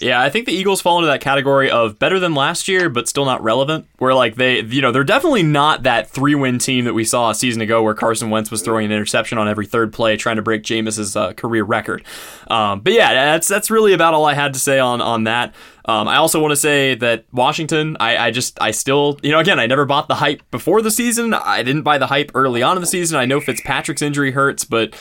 [0.00, 3.08] Yeah, I think the Eagles fall into that category of better than last year, but
[3.08, 3.86] still not relevant.
[3.98, 7.34] Where like they, you know, they're definitely not that three-win team that we saw a
[7.34, 10.42] season ago, where Carson Wentz was throwing an interception on every third play, trying to
[10.42, 12.04] break Jameis's uh, career record.
[12.48, 15.54] Um, but yeah, that's that's really about all I had to say on on that.
[15.86, 19.38] Um, I also want to say that Washington, I, I just, I still, you know,
[19.38, 21.34] again, I never bought the hype before the season.
[21.34, 23.18] I didn't buy the hype early on in the season.
[23.18, 24.94] I know Fitzpatrick's injury hurts, but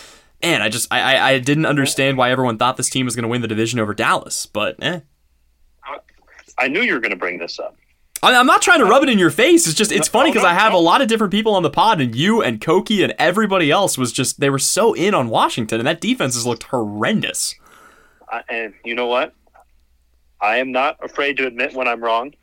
[0.44, 3.30] man, I just, I, I didn't understand why everyone thought this team was going to
[3.30, 4.46] win the division over Dallas.
[4.46, 5.00] But eh.
[6.58, 7.76] I knew you were going to bring this up.
[8.22, 9.68] I'm not trying to rub it in your face.
[9.68, 12.00] It's just it's funny because I have a lot of different people on the pod,
[12.00, 15.80] and you and Koki and everybody else was just they were so in on Washington,
[15.80, 17.56] and that defense has looked horrendous.
[18.32, 19.34] Uh, and you know what?
[20.40, 22.34] I am not afraid to admit when I'm wrong.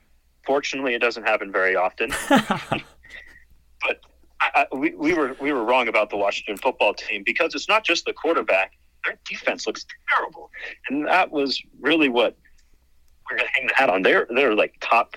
[0.44, 2.12] Fortunately, it doesn't happen very often.
[4.72, 8.04] we, we were we were wrong about the Washington football team because it's not just
[8.04, 8.72] the quarterback.
[9.04, 10.50] Their defense looks terrible,
[10.88, 12.36] and that was really what
[13.30, 14.02] we're going to hang the hat on.
[14.02, 15.16] They're they're like top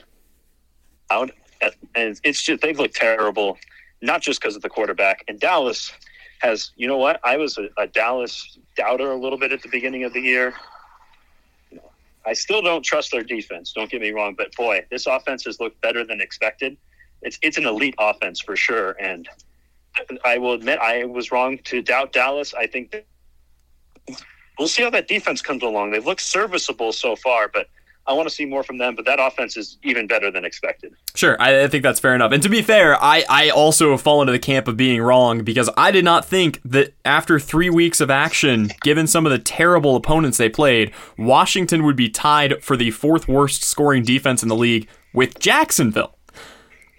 [1.11, 1.31] out,
[1.95, 3.57] and it's just they've looked terrible,
[4.01, 5.23] not just because of the quarterback.
[5.27, 5.91] And Dallas
[6.39, 7.19] has, you know what?
[7.23, 10.53] I was a, a Dallas doubter a little bit at the beginning of the year.
[12.25, 13.73] I still don't trust their defense.
[13.73, 16.77] Don't get me wrong, but boy, this offense has looked better than expected.
[17.23, 19.27] It's it's an elite offense for sure, and
[20.23, 22.53] I will admit I was wrong to doubt Dallas.
[22.53, 22.95] I think
[24.57, 25.91] we'll see how that defense comes along.
[25.91, 27.67] They've looked serviceable so far, but
[28.05, 30.93] I want to see more from them, but that offense is even better than expected.
[31.15, 32.33] Sure, I, I, think that's fair enough.
[32.33, 35.43] And to be fair, I, I also have fallen to the camp of being wrong
[35.43, 39.39] because I did not think that after three weeks of action, given some of the
[39.39, 44.49] terrible opponents they played, Washington would be tied for the fourth worst scoring defense in
[44.49, 46.12] the league with Jacksonville.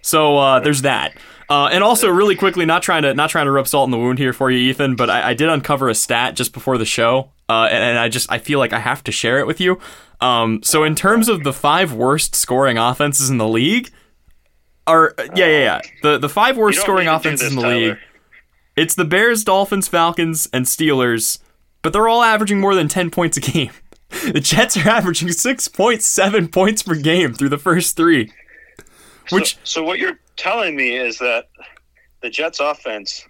[0.05, 1.17] So uh, there's that.
[1.49, 3.99] Uh, and also, really quickly, not trying to not trying to rub salt in the
[3.99, 6.85] wound here for you, Ethan, but I, I did uncover a stat just before the
[6.85, 9.61] show, uh, and, and I just I feel like I have to share it with
[9.61, 9.79] you.
[10.21, 13.90] Um, so in terms of the five worst scoring offenses in the league,
[14.87, 17.75] are yeah yeah yeah the the five worst scoring offenses in the Tyler.
[17.75, 17.99] league.
[18.77, 21.38] It's the Bears, Dolphins, Falcons, and Steelers,
[21.83, 23.73] but they're all averaging more than ten points a game.
[24.33, 28.31] The Jets are averaging six point seven points per game through the first three.
[29.31, 31.49] Which so, so what you're telling me is that
[32.21, 33.27] the Jets offense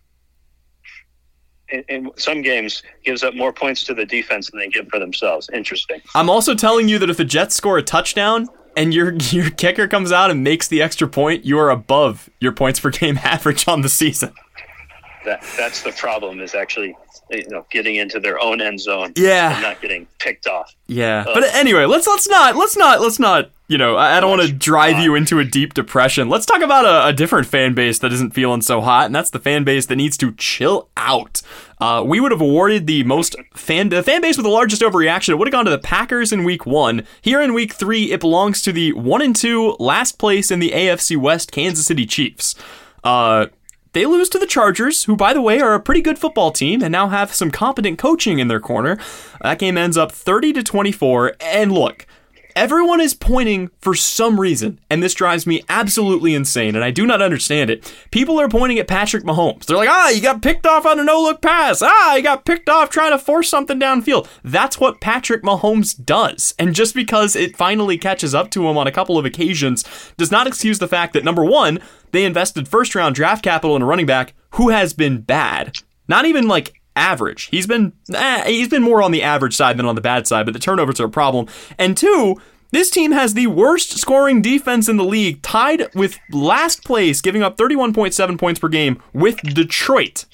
[1.68, 4.98] in, in, some games gives up more points to the defense than they give for
[4.98, 5.48] themselves.
[5.52, 6.00] Interesting.
[6.14, 9.88] I'm also telling you that if the Jets score a touchdown and your your kicker
[9.88, 13.66] comes out and makes the extra point, you are above your points per game average
[13.68, 14.32] on the season.
[15.24, 16.94] That that's the problem is actually
[17.30, 19.14] you know getting into their own end zone.
[19.16, 20.74] Yeah, not getting picked off.
[20.86, 21.30] Yeah, Ugh.
[21.32, 24.42] but anyway, let's let's not let's not let's not you know I, I don't want
[24.42, 26.28] to drive you into a deep depression.
[26.28, 29.30] Let's talk about a, a, different fan base that isn't feeling so hot, and that's
[29.30, 31.42] the fan base that needs to chill out.
[31.80, 35.30] Uh, we would have awarded the most fan the fan base with the largest overreaction.
[35.30, 37.06] It would have gone to the Packers in Week One.
[37.20, 40.70] Here in Week Three, it belongs to the one and two last place in the
[40.70, 42.54] AFC West Kansas City Chiefs.
[43.02, 43.46] Uh,
[43.94, 46.82] they lose to the Chargers, who, by the way, are a pretty good football team
[46.82, 48.98] and now have some competent coaching in their corner.
[49.40, 51.34] That game ends up 30 to 24.
[51.40, 52.04] And look,
[52.56, 57.04] Everyone is pointing for some reason, and this drives me absolutely insane, and I do
[57.04, 57.92] not understand it.
[58.12, 59.66] People are pointing at Patrick Mahomes.
[59.66, 61.82] They're like, ah, you got picked off on a no look pass.
[61.82, 64.28] Ah, you got picked off trying to force something downfield.
[64.44, 66.54] That's what Patrick Mahomes does.
[66.56, 69.84] And just because it finally catches up to him on a couple of occasions
[70.16, 71.80] does not excuse the fact that, number one,
[72.12, 75.78] they invested first round draft capital in a running back who has been bad.
[76.06, 77.44] Not even like average.
[77.46, 80.46] He's been eh, he's been more on the average side than on the bad side,
[80.46, 81.46] but the turnovers are a problem.
[81.78, 86.84] And two, this team has the worst scoring defense in the league, tied with last
[86.84, 90.24] place, giving up 31.7 points per game with Detroit.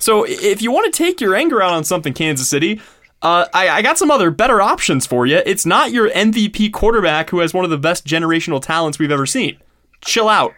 [0.00, 2.80] So if you want to take your anger out on something, Kansas City,
[3.22, 5.40] uh, I, I, got some other better options for you.
[5.46, 9.24] It's not your MVP quarterback who has one of the best generational talents we've ever
[9.24, 9.58] seen.
[10.02, 10.52] Chill out.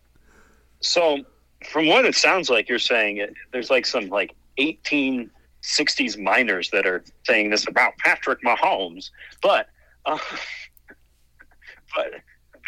[0.80, 1.18] so,
[1.70, 7.04] from what it sounds like, you're saying there's like some like 1860s miners that are
[7.24, 9.10] saying this about Patrick Mahomes,
[9.42, 9.68] but
[10.06, 10.18] uh,
[11.94, 12.12] but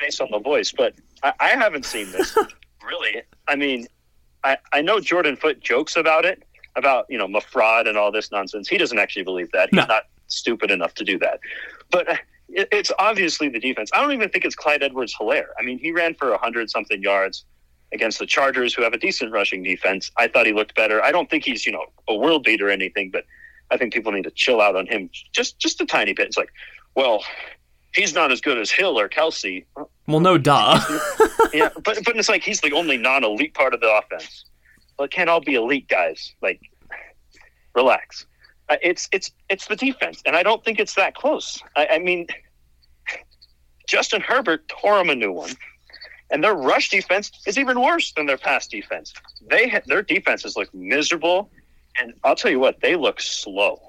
[0.01, 2.37] based on the voice, but I, I haven't seen this
[2.87, 3.23] really.
[3.49, 3.87] I mean,
[4.45, 6.43] I, I know Jordan Foote jokes about it,
[6.77, 8.69] about you know my fraud and all this nonsense.
[8.69, 9.69] He doesn't actually believe that.
[9.71, 9.87] He's no.
[9.87, 11.41] not stupid enough to do that.
[11.91, 13.91] But it's obviously the defense.
[13.95, 15.49] I don't even think it's Clyde Edwards Helaire.
[15.59, 17.45] I mean, he ran for 100 something yards
[17.93, 20.11] against the Chargers, who have a decent rushing defense.
[20.17, 21.03] I thought he looked better.
[21.03, 23.25] I don't think he's, you know, a world beater or anything, but
[23.71, 26.27] I think people need to chill out on him just just a tiny bit.
[26.27, 26.53] It's like,
[26.95, 27.23] well,
[27.95, 29.65] he's not as good as Hill or Kelce.
[30.07, 30.81] Well, no duh.
[31.53, 34.45] yeah, but but it's like he's the only non-elite part of the offense.
[34.99, 36.35] Well, it can't all be elite guys.
[36.43, 36.61] Like,
[37.75, 38.27] relax.
[38.69, 41.61] Uh, it's it's it's the defense, and I don't think it's that close.
[41.77, 42.27] I, I mean,
[43.87, 45.51] Justin Herbert tore him a new one,
[46.31, 49.13] and their rush defense is even worse than their pass defense.
[49.49, 51.51] They ha- their defenses look miserable,
[51.99, 53.81] and I'll tell you what, they look slow,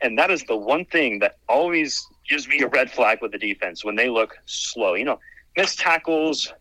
[0.00, 3.38] and that is the one thing that always gives me a red flag with the
[3.38, 4.94] defense when they look slow.
[4.94, 5.20] You know,
[5.56, 6.52] missed tackles,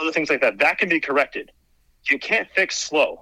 [0.00, 0.58] other things like that.
[0.58, 1.50] That can be corrected.
[2.10, 3.20] You can't fix slow,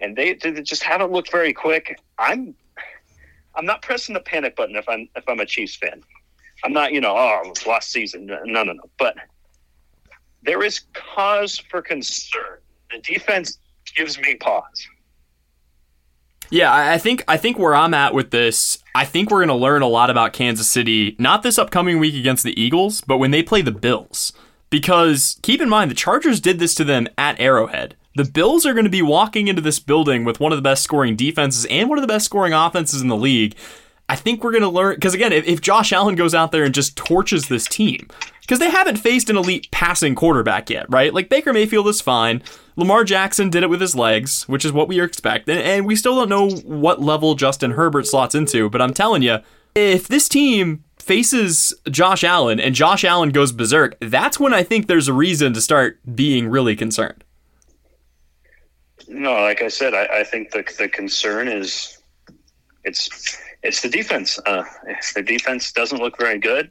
[0.00, 1.98] and they, they just haven't looked very quick.
[2.18, 2.54] I'm
[3.54, 6.02] I'm not pressing the panic button if I'm if I'm a Chiefs fan.
[6.64, 8.26] I'm not, you know, oh, last season.
[8.26, 8.82] No, no, no.
[8.98, 9.16] But
[10.42, 12.58] there is cause for concern.
[12.90, 13.58] The defense
[13.96, 14.86] gives me pause.
[16.50, 19.54] Yeah, I think I think where I'm at with this, I think we're going to
[19.54, 23.30] learn a lot about Kansas City, not this upcoming week against the Eagles, but when
[23.30, 24.34] they play the Bills.
[24.68, 27.96] Because keep in mind, the Chargers did this to them at Arrowhead.
[28.16, 30.82] The Bills are going to be walking into this building with one of the best
[30.82, 33.54] scoring defenses and one of the best scoring offenses in the league.
[34.10, 36.64] I think we're going to learn because again, if, if, Josh Allen goes out there
[36.64, 38.08] and just torches this team,
[38.42, 41.14] because they haven't faced an elite passing quarterback yet, right?
[41.14, 42.42] Like Baker Mayfield is fine.
[42.76, 45.96] Lamar Jackson did it with his legs, which is what we expect, and, and we
[45.96, 48.68] still don't know what level Justin Herbert slots into.
[48.68, 49.38] But I'm telling you,
[49.74, 54.86] if this team faces Josh Allen and Josh Allen goes berserk, that's when I think
[54.86, 57.24] there's a reason to start being really concerned.
[59.08, 61.98] No, like I said, I, I think the the concern is
[62.84, 64.38] it's it's the defense.
[64.46, 64.64] Uh,
[65.14, 66.70] the defense doesn't look very good,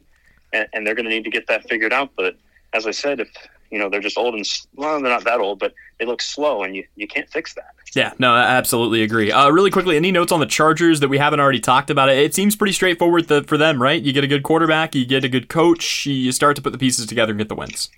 [0.54, 2.12] and, and they're going to need to get that figured out.
[2.16, 2.38] But
[2.74, 3.30] as I said, if
[3.70, 6.64] you know they're just old and well, they're not that old, but they look slow,
[6.64, 7.74] and you you can't fix that.
[7.94, 9.32] Yeah, no, I absolutely agree.
[9.32, 12.10] Uh, really quickly, any notes on the Chargers that we haven't already talked about?
[12.10, 14.02] It, it seems pretty straightforward the, for them, right?
[14.02, 16.78] You get a good quarterback, you get a good coach, you start to put the
[16.78, 17.90] pieces together and get the wins.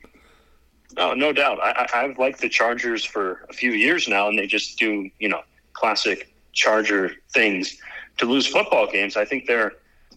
[0.97, 1.59] Oh, no doubt.
[1.61, 5.29] I, I've liked the Chargers for a few years now, and they just do, you
[5.29, 5.41] know,
[5.73, 7.77] classic Charger things
[8.17, 9.17] to lose football games.
[9.17, 9.73] I think they're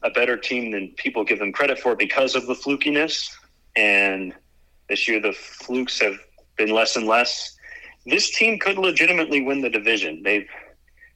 [0.07, 3.35] a better team than people give them credit for because of the flukiness.
[3.77, 4.33] And
[4.89, 6.17] this year, the flukes have
[6.57, 7.57] been less and less.
[8.07, 10.23] This team could legitimately win the division.
[10.23, 10.49] They've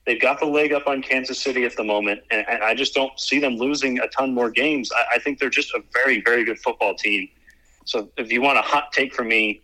[0.06, 2.94] they've got the leg up on Kansas City at the moment, and, and I just
[2.94, 4.90] don't see them losing a ton more games.
[4.92, 7.28] I, I think they're just a very, very good football team
[7.90, 9.62] so if you want a hot take from me,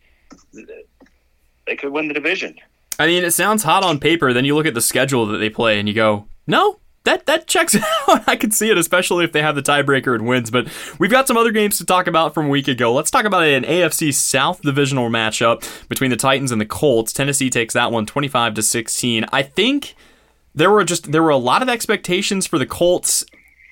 [1.66, 2.56] they could win the division.
[2.98, 4.32] I mean, it sounds hot on paper.
[4.32, 7.46] Then you look at the schedule that they play, and you go, "No, that that
[7.46, 7.74] checks
[8.08, 8.28] out.
[8.28, 10.50] I can see it, especially if they have the tiebreaker and wins.
[10.50, 12.92] But we've got some other games to talk about from a week ago.
[12.92, 17.12] Let's talk about an AFC South divisional matchup between the Titans and the Colts.
[17.12, 19.24] Tennessee takes that one 25 to 16.
[19.32, 19.94] I think
[20.54, 23.24] there were just there were a lot of expectations for the Colts.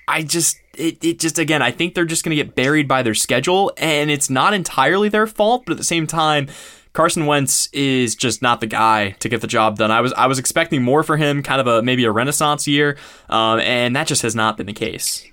[0.06, 3.02] I just it, it just again I think they're just going to get buried by
[3.02, 6.48] their schedule and it's not entirely their fault but at the same time
[6.94, 9.90] Carson Wentz is just not the guy to get the job done.
[9.90, 12.96] I was I was expecting more for him, kind of a maybe a renaissance year,
[13.28, 15.26] um, and that just has not been the case.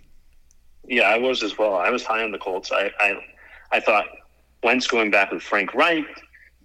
[0.88, 1.76] Yeah, I was as well.
[1.76, 2.72] I was high on the Colts.
[2.72, 3.14] I I,
[3.72, 4.06] I thought
[4.64, 6.06] Wentz going back with Frank Reich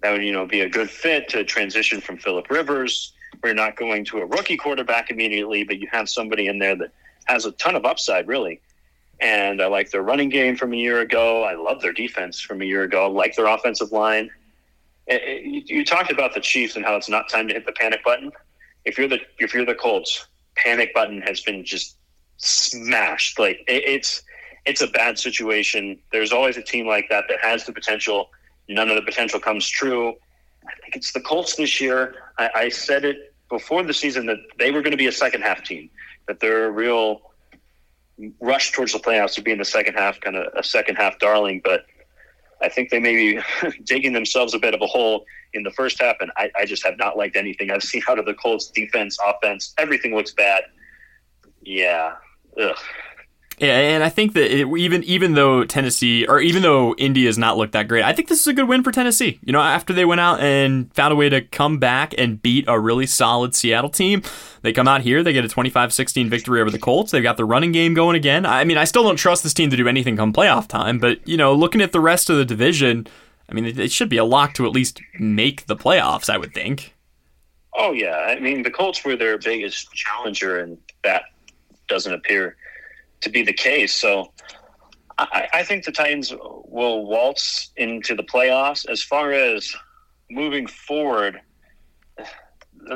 [0.01, 3.13] that would you know be a good fit to transition from Philip Rivers.
[3.43, 6.91] We're not going to a rookie quarterback immediately, but you have somebody in there that
[7.25, 8.61] has a ton of upside, really.
[9.19, 11.43] And I like their running game from a year ago.
[11.43, 13.05] I love their defense from a year ago.
[13.05, 14.31] I like their offensive line.
[15.07, 17.53] Eh, eh, it, it, you talked about the Chiefs and how it's not time to
[17.53, 18.31] hit the panic button.
[18.85, 21.97] If you're the if you're the Colts, panic button has been just
[22.37, 23.39] smashed.
[23.39, 24.23] Like it, it's
[24.65, 25.99] it's a bad situation.
[26.11, 28.29] There's always a team like that that has the potential.
[28.69, 30.09] None of the potential comes true.
[30.67, 32.15] I think it's the Colts this year.
[32.37, 35.41] I, I said it before the season that they were going to be a second
[35.41, 35.89] half team
[36.27, 37.21] that they're a real
[38.41, 41.17] rush towards the playoffs to be in the second half, kind of a second half
[41.19, 41.61] darling.
[41.63, 41.85] But
[42.61, 43.39] I think they may be
[43.83, 46.85] digging themselves a bit of a hole in the first half, and I, I just
[46.85, 49.73] have not liked anything I've seen out of the Colts defense, offense.
[49.77, 50.63] Everything looks bad.
[51.61, 52.15] Yeah.
[52.59, 52.77] Ugh.
[53.59, 57.39] Yeah, and I think that it, even even though Tennessee or even though Indy has
[57.39, 59.39] not looked that great, I think this is a good win for Tennessee.
[59.41, 62.65] You know, after they went out and found a way to come back and beat
[62.67, 64.21] a really solid Seattle team,
[64.61, 67.11] they come out here, they get a 25-16 victory over the Colts.
[67.11, 68.45] They've got the running game going again.
[68.45, 71.27] I mean, I still don't trust this team to do anything come playoff time, but
[71.27, 73.07] you know, looking at the rest of the division,
[73.49, 76.53] I mean, it should be a lock to at least make the playoffs, I would
[76.53, 76.93] think.
[77.73, 81.23] Oh yeah, I mean, the Colts were their biggest challenger and that
[81.87, 82.55] doesn't appear
[83.21, 83.93] to be the case.
[83.93, 84.31] So
[85.17, 86.33] I, I think the Titans
[86.65, 88.87] will waltz into the playoffs.
[88.87, 89.75] As far as
[90.29, 91.41] moving forward,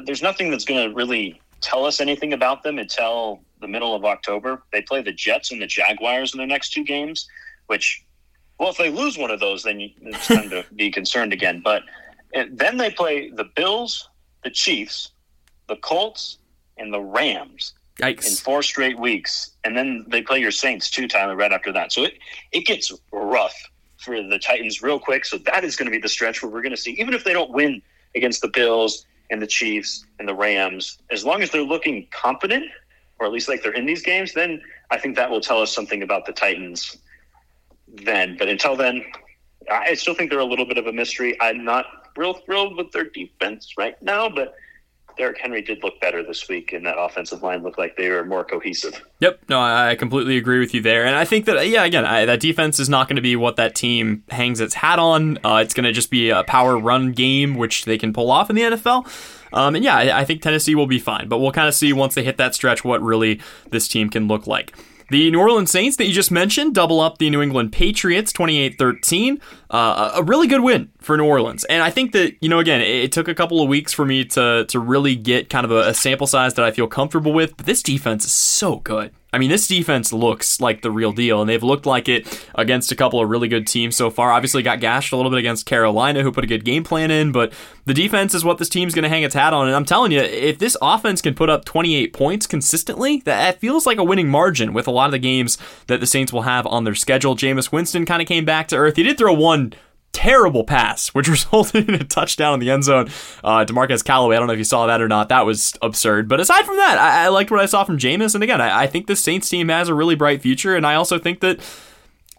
[0.05, 4.05] there's nothing that's going to really tell us anything about them until the middle of
[4.05, 4.63] October.
[4.71, 7.27] They play the Jets and the Jaguars in their next two games,
[7.67, 8.03] which,
[8.59, 11.61] well, if they lose one of those, then it's time to be concerned again.
[11.63, 11.83] But
[12.51, 14.09] then they play the Bills,
[14.43, 15.11] the Chiefs,
[15.67, 16.37] the Colts,
[16.77, 18.27] and the Rams Yikes.
[18.27, 21.91] in four straight weeks, and then they play your Saints too, Tyler, right after that.
[21.91, 22.17] So it
[22.51, 23.55] it gets rough
[23.97, 25.25] for the Titans real quick.
[25.25, 27.23] So that is going to be the stretch where we're going to see, even if
[27.23, 27.81] they don't win
[28.15, 32.65] against the Bills and the Chiefs and the Rams, as long as they're looking competent,
[33.19, 35.71] or at least like they're in these games, then I think that will tell us
[35.71, 36.97] something about the Titans.
[37.87, 39.05] Then, but until then,
[39.69, 41.39] I still think they're a little bit of a mystery.
[41.39, 41.85] I'm not
[42.17, 44.55] real thrilled with their defense right now, but
[45.17, 48.25] Derrick Henry did look better this week, and that offensive line looked like they were
[48.25, 49.01] more cohesive.
[49.19, 52.25] Yep, no, I completely agree with you there, and I think that yeah, again, I,
[52.25, 55.37] that defense is not going to be what that team hangs its hat on.
[55.43, 58.49] Uh, it's going to just be a power run game, which they can pull off
[58.49, 59.07] in the NFL.
[59.53, 61.93] Um, and yeah, I, I think Tennessee will be fine, but we'll kind of see
[61.93, 64.73] once they hit that stretch what really this team can look like.
[65.11, 68.77] The New Orleans Saints that you just mentioned double up the New England Patriots 28
[68.77, 69.41] 13.
[69.69, 71.65] Uh, a really good win for New Orleans.
[71.65, 74.23] And I think that, you know, again, it, took a couple of weeks for me
[74.23, 77.57] to, to really get kind of a, a sample size that I feel comfortable with,
[77.57, 79.11] but this defense is so good.
[79.33, 82.91] I mean, this defense looks like the real deal, and they've looked like it against
[82.91, 84.31] a couple of really good teams so far.
[84.31, 87.31] Obviously, got gashed a little bit against Carolina, who put a good game plan in,
[87.31, 87.53] but
[87.85, 89.67] the defense is what this team's going to hang its hat on.
[89.67, 93.85] And I'm telling you, if this offense can put up 28 points consistently, that feels
[93.85, 96.67] like a winning margin with a lot of the games that the Saints will have
[96.67, 97.35] on their schedule.
[97.35, 98.97] Jameis Winston kind of came back to earth.
[98.97, 99.73] He did throw one
[100.13, 103.09] terrible pass, which resulted in a touchdown in the end zone
[103.43, 104.35] uh, to Marquez Callaway.
[104.35, 105.29] I don't know if you saw that or not.
[105.29, 106.27] That was absurd.
[106.27, 108.35] But aside from that, I, I liked what I saw from Jameis.
[108.35, 110.75] And again, I, I think the Saints team has a really bright future.
[110.75, 111.59] And I also think that.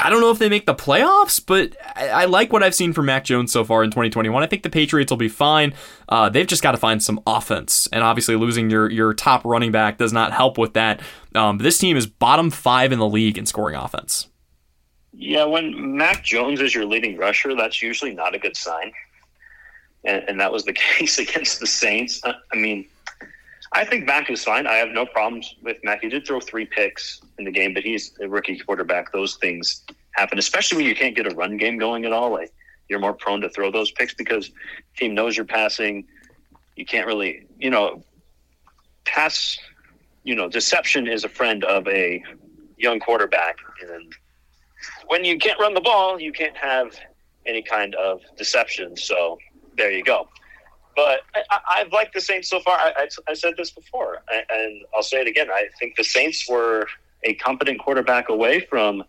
[0.01, 3.07] I don't know if they make the playoffs, but I, like what I've seen from
[3.07, 4.43] Mac Jones so far in 2021.
[4.43, 5.75] I think the Patriots will be fine.
[6.09, 9.71] Uh, they've just got to find some offense, and obviously losing your your top running
[9.71, 11.01] back does not help with that.
[11.37, 14.27] Um, this team is bottom five in the league in scoring offense.
[15.13, 18.93] Yeah, when Mac Jones is your leading rusher, that's usually not a good sign.
[20.05, 22.21] And, and that was the case against the Saints.
[22.25, 22.87] I, mean,
[23.73, 24.67] I think Mac is fine.
[24.67, 26.01] I have no problems with Mac.
[26.01, 29.13] He did throw three picks in the game, but he's a rookie quarterback.
[29.13, 32.31] Those things happen, especially when you can't get a run game going at all.
[32.31, 32.53] Like
[32.89, 34.51] you're more prone to throw those picks because
[34.97, 36.07] team knows you're passing.
[36.77, 38.03] You can't really, you know,
[39.05, 39.59] pass.
[40.25, 42.23] You know, deception is a friend of a
[42.77, 44.15] young quarterback, and
[45.13, 46.99] when you can't run the ball, you can't have
[47.45, 48.97] any kind of deception.
[48.97, 49.37] So
[49.77, 50.27] there you go.
[50.97, 51.21] But
[51.51, 52.79] I, have liked the Saints so far.
[52.79, 55.51] I, I, I said this before, and I'll say it again.
[55.51, 56.87] I think the Saints were
[57.25, 59.05] a competent quarterback away from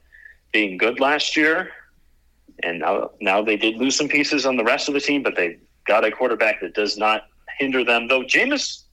[0.52, 1.72] being good last year,
[2.64, 5.38] and now now they did lose some pieces on the rest of the team, but
[5.38, 7.28] they got a quarterback that does not
[7.60, 8.10] hinder them.
[8.10, 8.84] Though Jameis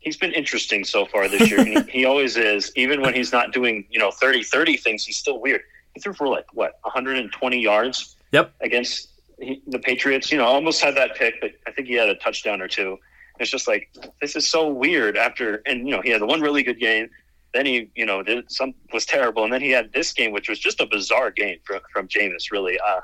[0.00, 1.64] he's been interesting so far this year.
[1.64, 5.04] he, he, always is, even when he's not doing you know 30 30 things.
[5.04, 5.62] He's still weird.
[5.94, 8.16] He threw for like what 120 yards.
[8.32, 8.52] Yep.
[8.60, 12.14] Against the Patriots, you know, almost had that pick, but I think he had a
[12.16, 12.98] touchdown or two.
[13.38, 13.88] It's just like
[14.20, 15.16] this is so weird.
[15.16, 17.08] After and you know he had the one really good game,
[17.54, 20.48] then he you know did some was terrible, and then he had this game which
[20.48, 22.52] was just a bizarre game from from Jameis.
[22.52, 23.00] Really, uh,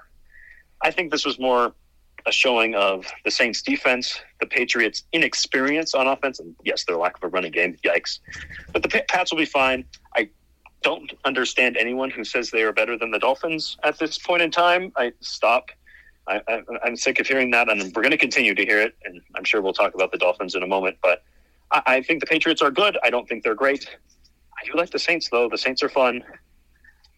[0.83, 1.73] I think this was more
[2.27, 7.17] a showing of the Saints defense, the Patriots inexperience on offense, and yes, their lack
[7.17, 7.77] of a running game.
[7.85, 8.19] Yikes!
[8.73, 9.85] But the Pats will be fine.
[10.17, 10.29] I
[10.83, 14.51] don't understand anyone who says they are better than the Dolphins at this point in
[14.51, 14.93] time.
[14.97, 15.71] I stop.
[16.29, 16.41] I,
[16.85, 18.97] am sick of hearing that, and we're going to continue to hear it.
[19.05, 20.97] And I'm sure we'll talk about the Dolphins in a moment.
[21.01, 21.23] But
[21.71, 22.99] I, I think the Patriots are good.
[23.05, 23.89] I don't think they're great.
[24.59, 25.49] I do like the Saints, though.
[25.49, 26.25] The Saints are fun.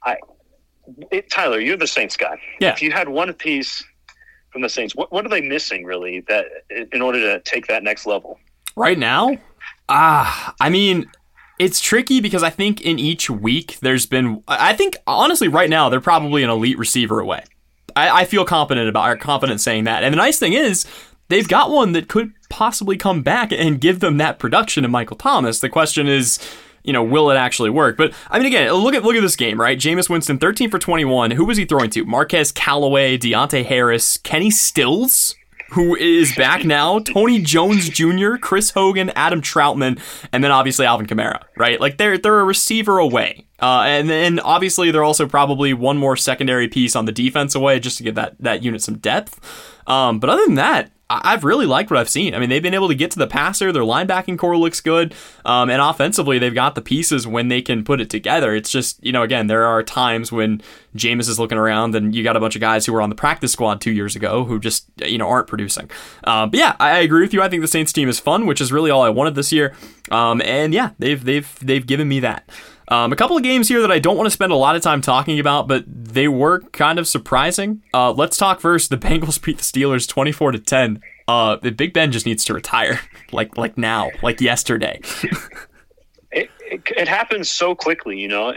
[0.05, 0.16] I,
[1.11, 2.38] it, Tyler, you're the Saints guy.
[2.61, 2.73] Yeah.
[2.73, 3.83] If you had one piece
[4.51, 4.94] from the Saints?
[4.94, 6.47] What what are they missing really that
[6.92, 8.38] in order to take that next level?
[8.77, 9.37] Right now,
[9.88, 11.11] ah, I mean,
[11.59, 14.42] it's tricky because I think in each week there's been.
[14.47, 17.44] I think honestly, right now they're probably an elite receiver away.
[17.97, 20.05] I, I feel confident about, or confident saying that.
[20.05, 20.87] And the nice thing is,
[21.29, 25.16] they've got one that could possibly come back and give them that production in Michael
[25.16, 25.61] Thomas.
[25.61, 26.38] The question is
[26.85, 27.99] you know, will it actually work?
[27.99, 29.79] But I mean, again, look at look at this game, right?
[29.79, 31.32] Jameis Winston, 13 for 21.
[31.32, 32.05] Who was he throwing to?
[32.05, 35.35] Marquez Callaway, Deonte Harris, Kenny Stills,
[35.71, 40.01] who is back now, Tony Jones Jr., Chris Hogan, Adam Trautman,
[40.33, 41.81] and then obviously Alvin Kamara, right?
[41.81, 43.47] Like they're they're a receiver away.
[43.61, 47.81] Uh, and then obviously they're also probably one more secondary piece on the defense away
[47.81, 49.41] just to give that that unit some depth.
[49.87, 52.34] Um, but other than that, I've really liked what I've seen.
[52.34, 53.72] I mean, they've been able to get to the passer.
[53.72, 55.14] Their linebacking core looks good,
[55.46, 58.54] um, and offensively, they've got the pieces when they can put it together.
[58.54, 60.61] It's just you know, again, there are times when
[60.94, 63.14] Jameis is looking around, and you got a bunch of guys who were on the
[63.14, 65.90] practice squad two years ago who just you know aren't producing.
[66.24, 67.40] Um, but yeah, I, I, agree with you.
[67.40, 69.74] I think the Saints team is fun, which is really all I wanted this year.
[70.11, 72.50] Um, and yeah, they've they've they've given me that.
[72.91, 74.82] Um, a couple of games here that I don't want to spend a lot of
[74.82, 77.82] time talking about, but they were kind of surprising.
[77.93, 78.89] Uh, let's talk first.
[78.89, 81.03] The Bengals beat the Steelers twenty four to ten.
[81.26, 83.01] Uh, Big Ben just needs to retire,
[83.32, 85.01] like like now, like yesterday.
[86.32, 88.55] it, it, it happens so quickly, you know,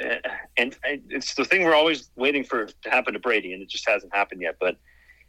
[0.57, 3.87] and, it's the thing we're always waiting for to happen to Brady, and it just
[3.87, 4.55] hasn't happened yet.
[4.59, 4.77] But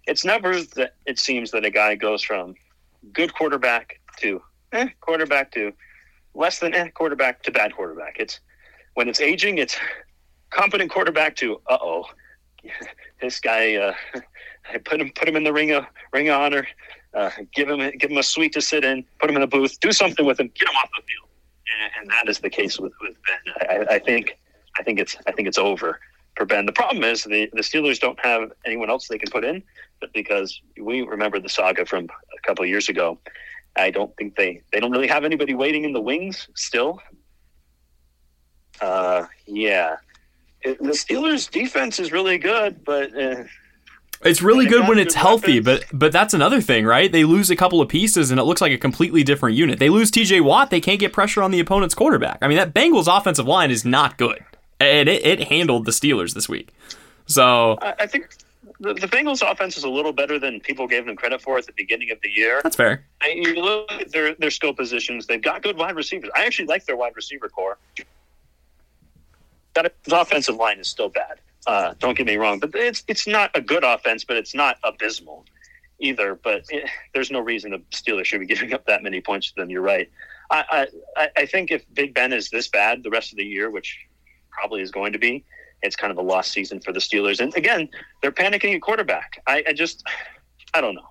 [0.06, 2.54] it's never that it seems that a guy goes from
[3.12, 4.40] good quarterback to
[4.72, 5.72] eh, quarterback to
[6.34, 8.16] less than eh, quarterback to bad quarterback.
[8.18, 8.40] It's
[8.94, 9.76] when it's aging, it's
[10.50, 12.04] competent quarterback to uh oh,
[13.20, 13.76] this guy.
[13.76, 13.94] Uh,
[14.72, 16.66] I put him put him in the ring of ring of honor.
[17.14, 19.04] Uh, give him give him a suite to sit in.
[19.18, 19.78] Put him in the booth.
[19.80, 20.50] Do something with him.
[20.54, 21.28] Get him off the field.
[21.82, 23.68] And, and that is the case with with Ben.
[23.68, 24.38] I, I, think
[24.78, 26.00] I think it's I think it's over
[26.36, 26.66] for Ben.
[26.66, 29.62] The problem is the the Steelers don't have anyone else they can put in,
[30.00, 33.18] but because we remember the saga from a couple of years ago.
[33.74, 37.00] I don't think they they don't really have anybody waiting in the wings still.
[38.82, 39.96] Uh, yeah,
[40.62, 43.44] it, the Steelers' defense is really good, but uh,
[44.24, 45.60] it's really good when it's healthy.
[45.60, 47.10] But but that's another thing, right?
[47.10, 49.78] They lose a couple of pieces, and it looks like a completely different unit.
[49.78, 50.40] They lose T.J.
[50.40, 52.38] Watt, they can't get pressure on the opponent's quarterback.
[52.42, 54.44] I mean, that Bengals offensive line is not good,
[54.80, 56.70] and it, it handled the Steelers this week.
[57.26, 58.34] So I, I think
[58.80, 61.66] the, the, Bengals offense is a little better than people gave them credit for at
[61.66, 62.60] the beginning of the year.
[62.64, 63.04] That's fair.
[63.32, 66.30] you look at their, their skill positions, they've got good wide receivers.
[66.34, 67.78] I actually like their wide receiver core
[69.74, 71.40] that offensive line is still bad.
[71.66, 74.78] Uh, don't get me wrong, but it's it's not a good offense, but it's not
[74.82, 75.44] abysmal
[76.00, 76.34] either.
[76.34, 79.60] But it, there's no reason the Steelers should be giving up that many points to
[79.60, 79.70] them.
[79.70, 80.10] You're right.
[80.50, 83.70] I, I I think if Big Ben is this bad the rest of the year,
[83.70, 83.98] which
[84.50, 85.44] probably is going to be,
[85.82, 87.40] it's kind of a lost season for the Steelers.
[87.40, 87.88] And again,
[88.20, 89.42] they're panicking at quarterback.
[89.46, 90.04] I, I just
[90.74, 91.08] I don't know.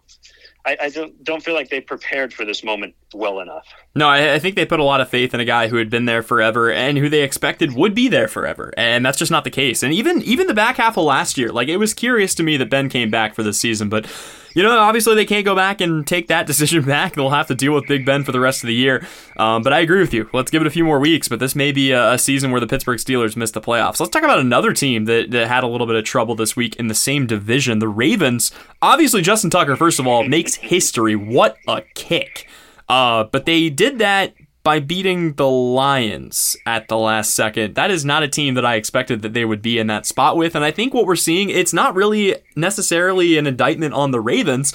[0.66, 3.68] I, I, don't don't feel like they prepared for this moment well enough.
[3.95, 5.89] No, I, I, think they put a lot of faith in a guy who had
[5.89, 9.43] been there forever and who they expected would be there forever, and that's just not
[9.43, 9.82] the case.
[9.82, 12.57] And even even the back half of last year, like it was curious to me
[12.57, 14.05] that Ben came back for this season, but
[14.54, 17.14] you know, obviously they can't go back and take that decision back.
[17.14, 19.06] They'll have to deal with Big Ben for the rest of the year.
[19.38, 20.30] Um, but I agree with you.
[20.34, 21.28] Let's give it a few more weeks.
[21.28, 23.99] But this may be a, a, season where the Pittsburgh Steelers missed the playoffs.
[23.99, 26.76] Let's talk about another team that, that had a little bit of trouble this week
[26.76, 27.80] in the same division.
[27.80, 28.52] The Ravens.
[28.82, 31.16] Obviously, Justin Tucker, first of all, makes history.
[31.16, 32.47] What a kick.
[32.88, 34.34] Uh, but they did that
[34.64, 37.76] by beating the Lions at the last second.
[37.76, 40.38] That is not a team that I expected that they would be in that spot
[40.38, 40.55] with.
[40.55, 44.74] And I think what we're seeing, it's not really necessarily an indictment on the Ravens.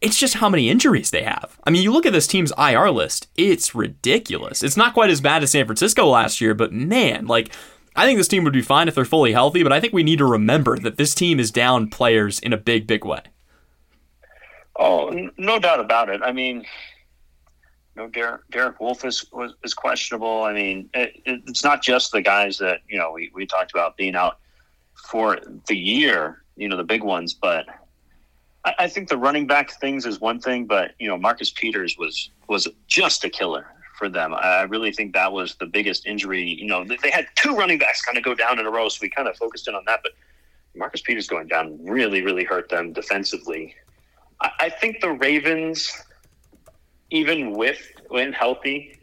[0.00, 1.58] It's just how many injuries they have.
[1.64, 4.62] I mean, you look at this team's IR list, it's ridiculous.
[4.62, 7.50] It's not quite as bad as San Francisco last year, but man, like,
[7.96, 10.04] I think this team would be fine if they're fully healthy, but I think we
[10.04, 13.22] need to remember that this team is down players in a big, big way.
[14.78, 16.22] Oh, no doubt about it.
[16.22, 16.64] I mean,
[17.98, 20.44] know, Derek, Derek Wolfe is was, is questionable.
[20.44, 23.96] I mean, it, it's not just the guys that you know we, we talked about
[23.96, 24.38] being out
[25.10, 26.42] for the year.
[26.56, 27.66] You know, the big ones, but
[28.64, 31.96] I, I think the running back things is one thing, but you know, Marcus Peters
[31.98, 33.66] was was just a killer
[33.98, 34.32] for them.
[34.32, 36.42] I really think that was the biggest injury.
[36.42, 39.00] You know, they had two running backs kind of go down in a row, so
[39.02, 40.00] we kind of focused in on that.
[40.02, 40.12] But
[40.76, 43.74] Marcus Peters going down really, really hurt them defensively.
[44.60, 45.92] I think the Ravens
[47.10, 48.98] even with when healthy,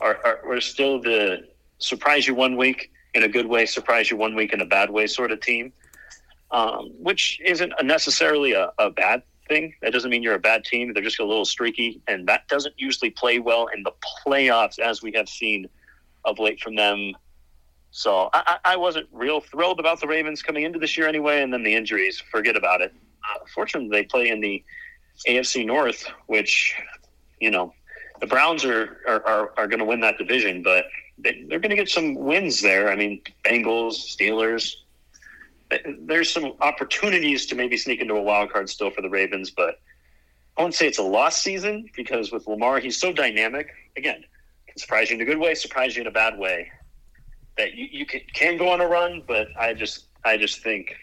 [0.00, 1.48] are, are, are still the
[1.78, 4.90] surprise you one week in a good way, surprise you one week in a bad
[4.90, 5.72] way sort of team,
[6.50, 9.74] um, which isn't necessarily a, a bad thing.
[9.82, 10.92] That doesn't mean you're a bad team.
[10.92, 13.92] They're just a little streaky, and that doesn't usually play well in the
[14.26, 15.68] playoffs, as we have seen
[16.24, 17.12] of late from them.
[17.90, 21.52] So I, I wasn't real thrilled about the Ravens coming into this year anyway, and
[21.52, 22.92] then the injuries, forget about it.
[23.22, 24.64] Uh, fortunately, they play in the
[25.28, 26.74] AFC North, which
[27.44, 27.74] you know,
[28.20, 30.86] the Browns are are, are, are going to win that division, but
[31.18, 32.90] they, they're going to get some wins there.
[32.90, 34.74] I mean, Bengals, Steelers.
[36.00, 39.80] There's some opportunities to maybe sneak into a wild card still for the Ravens, but
[40.56, 43.68] I wouldn't say it's a lost season because with Lamar, he's so dynamic.
[43.96, 44.24] Again,
[44.66, 46.70] can surprise you in a good way, surprise you in a bad way.
[47.58, 50.94] That you, you can, can go on a run, but I just I just think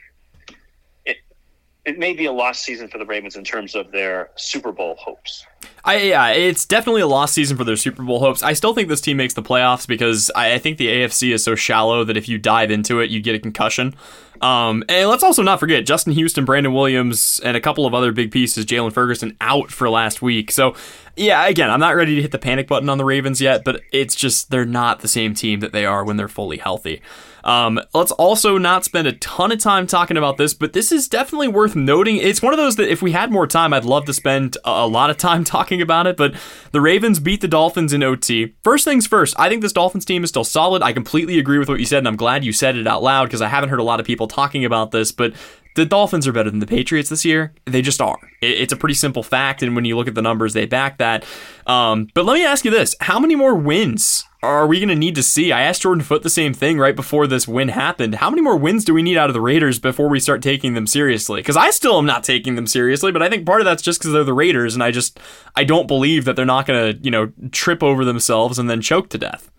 [1.86, 4.96] it may be a lost season for the Ravens in terms of their Super Bowl
[5.00, 5.46] hopes.
[5.84, 8.44] I yeah, it's definitely a lost season for their Super Bowl hopes.
[8.44, 11.44] I still think this team makes the playoffs because I, I think the AFC is
[11.44, 13.96] so shallow that if you dive into it, you get a concussion.
[14.42, 18.12] Um, and let's also not forget Justin Houston, Brandon Williams, and a couple of other
[18.12, 20.52] big pieces, Jaylon Ferguson, out for last week.
[20.52, 20.76] So,
[21.16, 23.82] yeah, again, I'm not ready to hit the panic button on the Ravens yet, but
[23.92, 27.02] it's just they're not the same team that they are when they're fully healthy.
[27.44, 31.08] Um, let's also not spend a ton of time talking about this, but this is
[31.08, 32.18] definitely worth noting.
[32.18, 34.88] It's one of those that if we had more time, I'd love to spend a
[34.88, 36.18] lot of time talking about it.
[36.18, 36.36] But
[36.72, 38.54] the Ravens beat the Dolphins in OT.
[38.64, 40.84] First things first, I think this Dolphins team is still solid.
[40.84, 43.26] I completely agree with what you said, and I'm glad you said it out loud
[43.26, 45.12] because I haven't heard a lot of people talking about this.
[45.12, 45.34] But
[45.76, 47.54] the Dolphins are better than the Patriots this year.
[47.66, 48.18] They just are.
[48.42, 51.26] It's a pretty simple fact, and when you look at the numbers, they back that.
[51.66, 54.96] Um, but let me ask you this: How many more wins are we going to
[54.96, 55.52] need to see?
[55.52, 58.16] I asked Jordan Foote the same thing right before this win happened.
[58.16, 60.74] How many more wins do we need out of the Raiders before we start taking
[60.74, 61.42] them seriously?
[61.42, 64.00] Because I still am not taking them seriously, but I think part of that's just
[64.00, 65.20] because they're the Raiders, and I just
[65.56, 68.82] I don't believe that they're not going to you know trip over themselves and then
[68.82, 69.52] choke to death.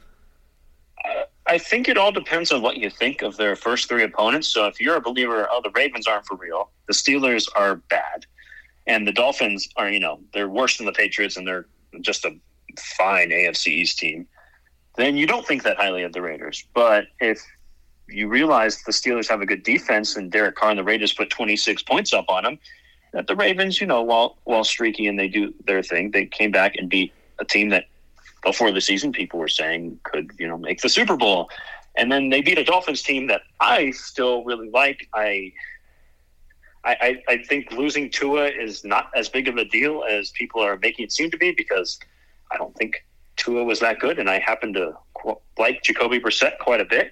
[1.46, 4.48] I think it all depends on what you think of their first three opponents.
[4.48, 8.26] So if you're a believer, oh, the Ravens aren't for real, the Steelers are bad,
[8.86, 11.66] and the Dolphins are, you know, they're worse than the Patriots, and they're
[12.00, 12.34] just a
[12.78, 14.26] fine AFC East team,
[14.96, 16.64] then you don't think that highly of the Raiders.
[16.74, 17.40] But if
[18.08, 21.30] you realize the Steelers have a good defense, and Derek Carr and the Raiders put
[21.30, 22.58] 26 points up on them,
[23.12, 26.50] that the Ravens, you know, while while streaky and they do their thing, they came
[26.50, 27.84] back and beat a team that
[28.42, 31.50] before the season people were saying could you know make the Super Bowl,
[31.96, 35.08] and then they beat a Dolphins team that I still really like.
[35.14, 35.52] I.
[36.84, 40.76] I, I think losing Tua is not as big of a deal as people are
[40.78, 42.00] making it seem to be because
[42.50, 43.04] I don't think
[43.42, 44.96] Tua was that good, and I happen to
[45.58, 47.10] like Jacoby Brissett quite a bit.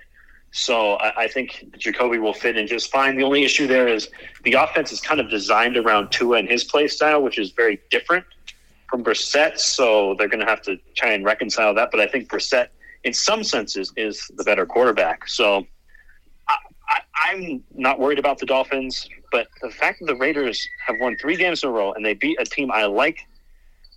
[0.53, 3.17] So I, I, think Jacoby will fit in just fine.
[3.17, 4.09] The only issue there is
[4.45, 7.81] the offense is kind of designed around Tua and his play style, which is very
[7.91, 8.25] different
[8.89, 11.91] from Brissett, so they're going to have to try and reconcile that.
[11.93, 12.69] But I think Brissett,
[13.05, 15.29] in some senses, is the better quarterback.
[15.29, 15.67] So
[16.49, 21.17] I, am not worried about the Dolphins, but the fact that the Raiders have won
[21.17, 23.21] three games in a row and they beat a team I like,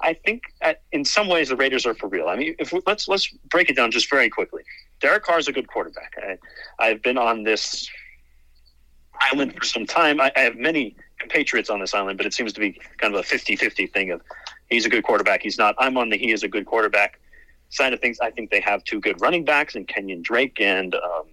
[0.02, 2.28] I think at, in some ways the Raiders are for real.
[2.28, 4.64] I mean, if we, let's let's break it down just very quickly.
[5.00, 6.14] Derek Carr is a good quarterback.
[6.18, 6.38] I,
[6.80, 7.90] I've been on this
[9.20, 10.20] island for some time.
[10.20, 13.20] I, I have many compatriots on this island, but it seems to be kind of
[13.20, 14.22] a 50-50 thing of
[14.70, 15.42] he's a good quarterback.
[15.42, 15.76] He's not.
[15.78, 17.20] I'm on the he is a good quarterback
[17.70, 18.20] side of things.
[18.20, 20.96] I think they have two good running backs and Kenyon Drake and.
[20.96, 21.26] Um,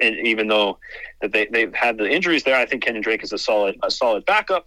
[0.00, 0.78] and even though
[1.20, 3.92] that they, they've had the injuries there, I think Kenyon Drake is a solid a
[3.92, 4.66] solid backup.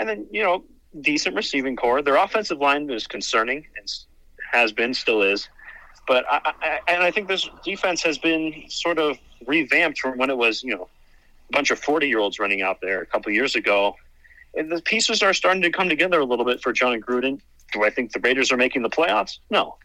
[0.00, 0.64] And then you know
[1.00, 2.02] decent receiving core.
[2.02, 3.92] Their offensive line is concerning and
[4.52, 5.48] has been, still is.
[6.08, 10.30] But I, I, and I think this defense has been sort of revamped from when
[10.30, 10.88] it was you know
[11.48, 13.94] a bunch of forty year olds running out there a couple years ago
[14.56, 17.40] And the pieces are starting to come together a little bit for Jon Gruden.
[17.72, 19.38] Do I think the Raiders are making the playoffs?
[19.50, 19.76] No.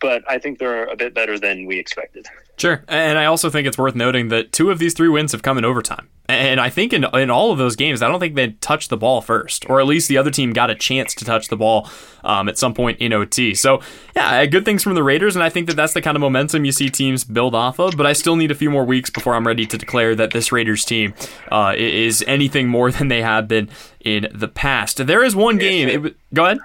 [0.00, 2.26] But I think they're a bit better than we expected.
[2.56, 2.84] Sure.
[2.88, 5.58] And I also think it's worth noting that two of these three wins have come
[5.58, 6.08] in overtime.
[6.32, 8.96] And I think in, in all of those games, I don't think they touched the
[8.96, 11.88] ball first, or at least the other team got a chance to touch the ball
[12.24, 13.54] um, at some point in OT.
[13.54, 13.80] So,
[14.14, 16.64] yeah, good things from the Raiders, and I think that that's the kind of momentum
[16.64, 17.96] you see teams build off of.
[17.96, 20.52] But I still need a few more weeks before I'm ready to declare that this
[20.52, 21.14] Raiders team
[21.50, 23.68] uh, is anything more than they have been
[24.00, 25.06] in the past.
[25.06, 26.06] There is one game.
[26.06, 26.58] It, go ahead.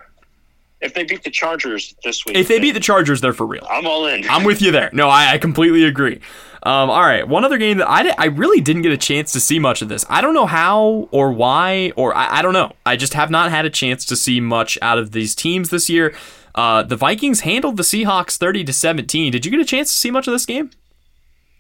[0.79, 3.65] If they beat the Chargers this week, if they beat the Chargers, they're for real.
[3.69, 4.29] I'm all in.
[4.29, 4.91] I'm with you there.
[4.93, 6.21] No, I, I completely agree.
[6.63, 9.39] Um, all right, one other game that I, I really didn't get a chance to
[9.39, 10.05] see much of this.
[10.09, 12.73] I don't know how or why, or I, I don't know.
[12.85, 15.89] I just have not had a chance to see much out of these teams this
[15.89, 16.13] year.
[16.53, 19.31] Uh, the Vikings handled the Seahawks 30 to 17.
[19.31, 20.71] Did you get a chance to see much of this game?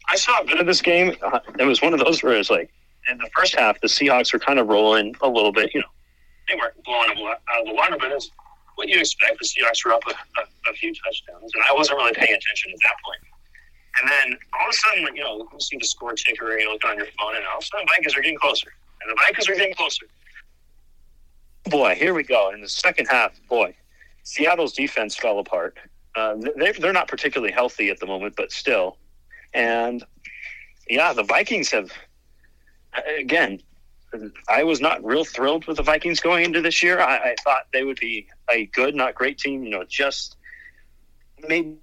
[0.09, 1.15] I saw a bit of this game.
[1.21, 2.71] Uh, it was one of those where it's like
[3.09, 5.73] in the first half, the Seahawks were kind of rolling a little bit.
[5.73, 5.87] You know,
[6.47, 8.31] they weren't blowing out of the water, but it's
[8.77, 9.39] what you expect.
[9.39, 12.71] The Seahawks were up a, a, a few touchdowns, and I wasn't really paying attention
[12.71, 13.19] at that point.
[13.99, 16.85] And then all of a sudden, you know, you see the score ticker, you look
[16.85, 18.71] on your phone, and all of a sudden, Vikings are getting closer,
[19.01, 20.05] and the Vikings are getting closer.
[21.65, 22.51] Boy, here we go.
[22.51, 23.73] In the second half, boy,
[24.23, 25.77] Seattle's defense fell apart.
[26.15, 28.97] Uh, they, they're not particularly healthy at the moment, but still.
[29.53, 30.03] And
[30.87, 31.91] yeah, the Vikings have,
[33.17, 33.61] again,
[34.47, 36.99] I was not real thrilled with the Vikings going into this year.
[36.99, 39.63] I, I thought they would be a good, not great team.
[39.63, 40.37] You know, just
[41.47, 41.77] maybe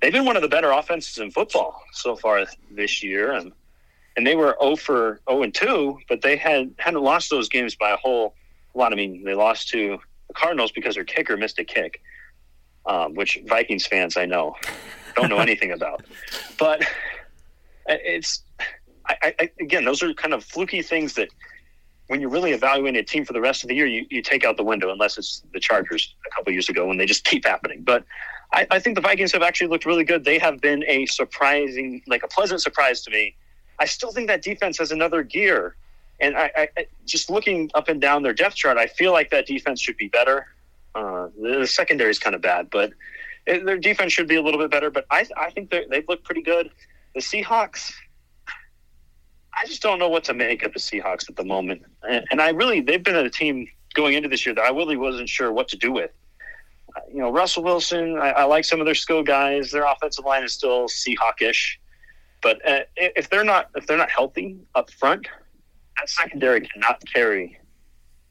[0.00, 3.52] they've been one of the better offenses in football so far this year, and
[4.16, 7.74] and they were 0 for 0 and 2, but they had hadn't lost those games
[7.74, 8.34] by a whole
[8.74, 8.92] lot.
[8.92, 12.00] I mean, they lost to the Cardinals because their kicker missed a kick,
[12.86, 14.56] um, which Vikings fans I know
[15.16, 16.04] don't know anything about,
[16.58, 16.82] but
[17.86, 18.42] it's
[19.08, 21.28] I, I, again, those are kind of fluky things that
[22.08, 24.44] when you're really evaluating a team for the rest of the year, you, you take
[24.44, 27.44] out the window unless it's the Chargers a couple years ago when they just keep
[27.44, 27.82] happening.
[27.82, 28.04] But
[28.52, 30.24] I, I, think the Vikings have actually looked really good.
[30.24, 33.34] They have been a surprising, like a pleasant surprise to me
[33.78, 35.76] I still think that defense has another gear.
[36.20, 39.46] And I, I just looking up and down their depth chart, I feel like that
[39.46, 40.46] defense should be better.
[40.94, 42.92] Uh, the secondary is kind of bad, but
[43.46, 44.90] it, their defense should be a little bit better.
[44.90, 46.70] But I, I think they've looked pretty good.
[47.14, 47.92] The Seahawks,
[49.60, 51.82] I just don't know what to make of the Seahawks at the moment.
[52.08, 54.96] And, and I really, they've been a team going into this year that I really
[54.96, 56.10] wasn't sure what to do with.
[56.96, 59.70] Uh, you know, Russell Wilson, I, I, like some of their skill guys.
[59.70, 61.76] Their offensive line is still Seahawkish,
[62.42, 65.28] but uh, if they're not if they're not healthy up front,
[65.98, 67.58] that secondary cannot carry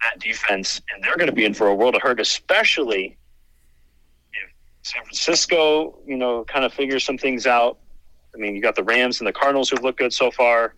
[0.01, 3.17] that defense, and they're going to be in for a world of hurt, especially
[4.33, 4.49] if
[4.83, 7.77] San Francisco, you know, kind of figures some things out.
[8.33, 10.73] I mean, you got the Rams and the Cardinals who've looked good so far.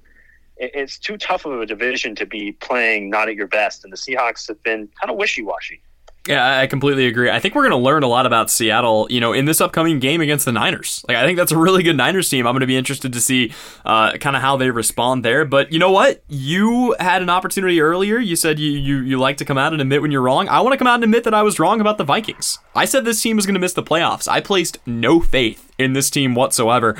[0.59, 3.97] It's too tough of a division to be playing not at your best, and the
[3.97, 5.81] Seahawks have been kind of wishy washy.
[6.27, 7.31] Yeah, I completely agree.
[7.31, 9.99] I think we're going to learn a lot about Seattle, you know, in this upcoming
[9.99, 11.03] game against the Niners.
[11.07, 12.45] Like, I think that's a really good Niners team.
[12.45, 13.53] I'm going to be interested to see
[13.85, 15.45] uh, kind of how they respond there.
[15.45, 16.21] But you know what?
[16.27, 18.19] You had an opportunity earlier.
[18.19, 20.47] You said you, you you like to come out and admit when you're wrong.
[20.49, 22.59] I want to come out and admit that I was wrong about the Vikings.
[22.75, 24.27] I said this team was going to miss the playoffs.
[24.27, 26.95] I placed no faith in this team whatsoever.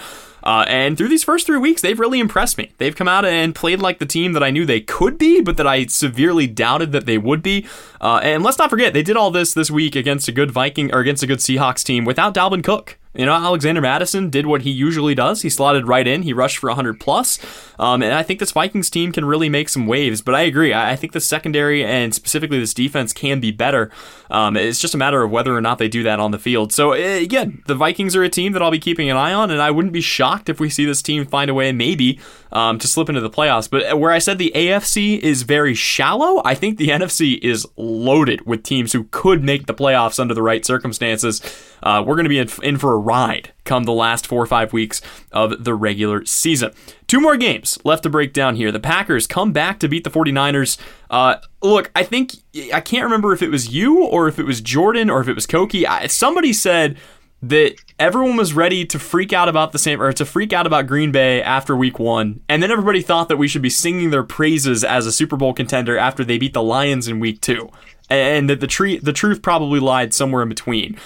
[0.50, 2.72] Uh, and through these first three weeks, they've really impressed me.
[2.80, 5.58] They've come out and played like the team that I knew they could be, but
[5.58, 7.68] that I severely doubted that they would be.
[8.02, 10.92] Uh, and let's not forget, they did all this this week against a good Viking
[10.92, 12.98] or against a good Seahawks team without Dalvin Cook.
[13.16, 15.42] You know, Alexander Mattison did what he usually does.
[15.42, 16.22] He slotted right in.
[16.22, 17.40] He rushed for 100 plus.
[17.80, 20.22] Um, and I think this Vikings team can really make some waves.
[20.22, 20.76] But I agree.
[20.76, 23.90] I, think the secondary and specifically this defense can be better.
[24.30, 26.72] Um, it's just a matter of whether or not they do that on the field.
[26.72, 29.50] So eh, again, the Vikings are a team that I'll be keeping an eye on,
[29.50, 32.20] and I wouldn't be shocked if we see this team find a way, maybe,
[32.52, 33.70] um, to slip into the playoffs.
[33.70, 38.46] But where I said the AFC is very shallow, I think the NFC is loaded
[38.46, 41.42] with teams who could make the playoffs under the right circumstances.
[41.82, 44.46] Uh, we're going to be in, in for a ride come the last four or
[44.46, 46.72] five weeks of the regular season.
[47.08, 48.72] Two more games left to break down here.
[48.72, 50.78] The Packers come back to beat the 49ers.
[51.10, 52.34] Uh, look, I think,
[52.74, 55.36] I can't remember if it was you or if it was Jordan or if it
[55.36, 55.86] was Koki.
[55.86, 56.98] I, somebody said
[57.42, 60.88] that everyone was ready to freak out about the same or to freak out about
[60.88, 64.24] Green Bay after week 1 and then everybody thought that we should be singing their
[64.24, 67.70] praises as a Super Bowl contender after they beat the Lions in week 2
[68.10, 70.98] and that the tree the truth probably lied somewhere in between.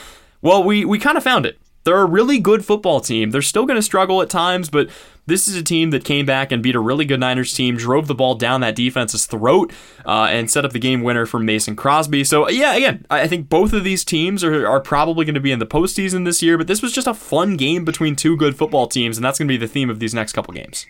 [0.41, 1.57] Well, we, we kind of found it.
[1.83, 3.31] They're a really good football team.
[3.31, 4.89] They're still going to struggle at times, but
[5.25, 8.07] this is a team that came back and beat a really good Niners team, drove
[8.07, 9.71] the ball down that defense's throat,
[10.05, 12.23] uh, and set up the game winner for Mason Crosby.
[12.23, 15.51] So, yeah, again, I think both of these teams are, are probably going to be
[15.51, 18.57] in the postseason this year, but this was just a fun game between two good
[18.57, 20.85] football teams, and that's going to be the theme of these next couple games.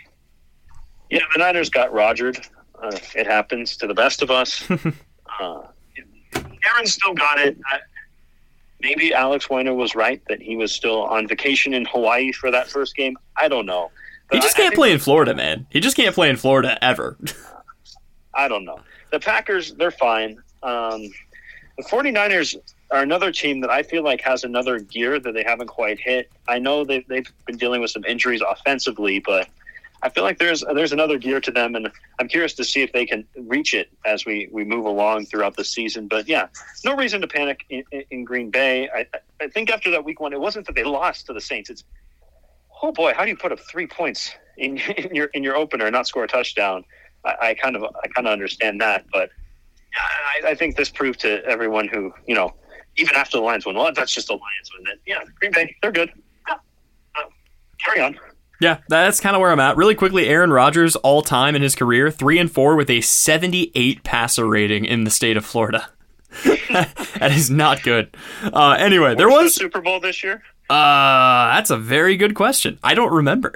[1.10, 2.48] Yeah, the Niners got rogered.
[2.82, 4.68] Uh, it happens to the best of us.
[5.40, 5.62] uh,
[6.36, 7.58] Aaron still got it.
[7.72, 7.80] I,
[8.84, 12.68] maybe Alex Weiner was right that he was still on vacation in Hawaii for that
[12.68, 13.18] first game.
[13.38, 13.90] I don't know.
[14.30, 15.66] But he just can't play in Florida, man.
[15.70, 17.18] He just can't play in Florida ever.
[18.34, 18.80] I don't know.
[19.12, 20.38] The Packers, they're fine.
[20.62, 21.02] Um,
[21.78, 22.56] the 49ers
[22.92, 26.32] are another team that I feel like has another gear that they haven't quite hit.
[26.48, 29.48] I know they've, they've been dealing with some injuries offensively, but–
[30.04, 31.90] I feel like there's there's another gear to them, and
[32.20, 35.56] I'm curious to see if they can reach it as we, we move along throughout
[35.56, 36.10] the season.
[36.10, 36.48] But yeah,
[36.84, 38.90] no reason to panic in, in Green Bay.
[38.94, 39.08] I,
[39.40, 41.70] I think after that week one, it wasn't that they lost to the Saints.
[41.70, 41.86] It's
[42.82, 45.86] oh boy, how do you put up three points in, in your in your opener
[45.86, 46.84] and not score a touchdown?
[47.24, 49.30] I, I kind of I kind of understand that, but
[49.96, 52.54] I, I think this proved to everyone who you know
[52.98, 54.84] even after the Lions won, well, that's just the Lions win.
[54.84, 56.12] That yeah, Green Bay, they're good.
[56.50, 56.56] Uh,
[57.80, 58.20] carry on.
[58.64, 59.76] Yeah, that's kind of where I'm at.
[59.76, 64.04] Really quickly, Aaron Rodgers, all time in his career, three and four with a 78
[64.04, 65.90] passer rating in the state of Florida.
[66.70, 68.16] that is not good.
[68.42, 70.42] Uh, anyway, there was the Super Bowl this year.
[70.70, 72.80] Uh, that's a very good question.
[72.82, 73.54] I don't remember.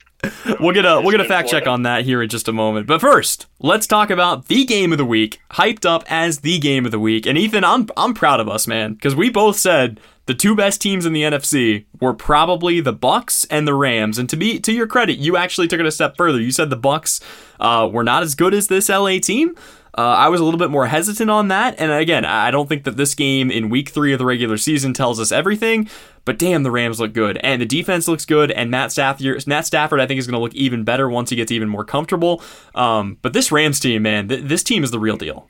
[0.60, 2.86] we'll get a we'll get a fact check on that here in just a moment.
[2.86, 6.84] But first, let's talk about the game of the week, hyped up as the game
[6.84, 7.26] of the week.
[7.26, 10.80] And Ethan, I'm I'm proud of us, man, because we both said the two best
[10.80, 14.18] teams in the NFC were probably the Bucs and the Rams.
[14.18, 16.40] And to be to your credit, you actually took it a step further.
[16.40, 17.20] You said the Bucs
[17.60, 19.54] uh, were not as good as this LA team.
[19.96, 22.82] Uh, I was a little bit more hesitant on that, and again, I don't think
[22.82, 25.88] that this game in Week Three of the regular season tells us everything.
[26.24, 29.66] But damn, the Rams look good, and the defense looks good, and Matt Stafford, Matt
[29.66, 32.42] Stafford, I think is going to look even better once he gets even more comfortable.
[32.74, 35.48] Um, but this Rams team, man, th- this team is the real deal.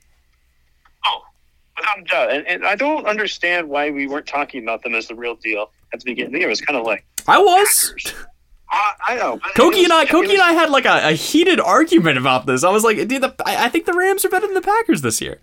[1.97, 2.32] A doubt.
[2.32, 5.70] And, and I don't understand why we weren't talking about them as the real deal
[5.93, 6.41] at the beginning.
[6.41, 7.95] It was kind of like I was.
[8.70, 9.39] I, I know.
[9.55, 12.64] Koki and I, Koki and I had like a, a, heated argument about this.
[12.64, 15.01] I was like, dude, the, I, I, think the Rams are better than the Packers
[15.03, 15.41] this year.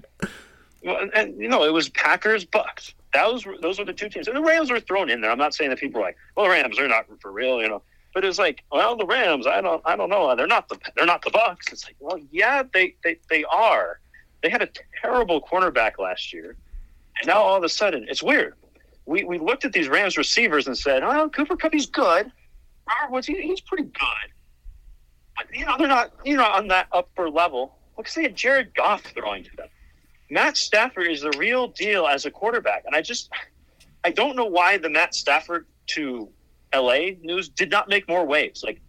[0.83, 2.93] Well, and, you know, it was Packers Bucs.
[3.13, 5.31] That was those were the two teams, and the Rams were thrown in there.
[5.31, 7.61] I'm not saying that people are like, well, the Rams are not for real.
[7.61, 7.81] You know,
[8.13, 10.35] But it's like, well, the Rams, I don't, I don't know.
[10.35, 11.71] They're not the, they're not the Bucs.
[11.71, 13.99] It's like, well, yeah, they, they, they are.
[14.41, 14.69] They had a
[15.01, 16.55] terrible cornerback last year,
[17.19, 18.55] and now all of a sudden, it's weird.
[19.05, 22.31] We we looked at these Rams receivers and said, oh, Cooper Kupp, he's good.
[22.87, 24.31] Robert Woods, he, he's pretty good.
[25.37, 27.77] But you know, they're not, you know, on that upper level.
[27.97, 29.67] Look, say had Jared Goff throwing to them.
[30.29, 33.29] Matt Stafford is the real deal as a quarterback, and I just,
[34.03, 36.29] I don't know why the Matt Stafford to
[36.73, 38.63] LA news did not make more waves.
[38.63, 38.81] Like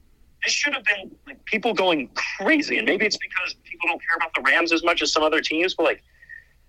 [0.45, 4.17] this should have been like, people going crazy, and maybe it's because people don't care
[4.17, 6.03] about the Rams as much as some other teams, but like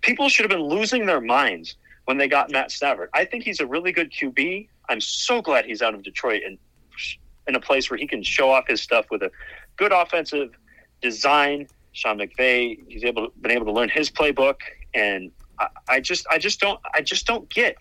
[0.02, 3.10] people should have been losing their minds when they got Matt Stafford.
[3.14, 4.68] I think he's a really good QB.
[4.90, 6.58] I'm so glad he's out of Detroit and
[7.48, 9.32] in a place where he can show off his stuff with a
[9.76, 10.52] good offensive
[11.02, 11.68] design.
[11.94, 14.58] Sean McVay, he's able to, been able to learn his playbook,
[14.94, 17.76] and I, I just I just don't I just don't get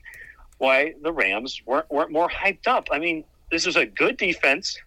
[0.59, 2.89] why the Rams weren't weren't more hyped up.
[2.91, 4.79] I mean, this is a good defense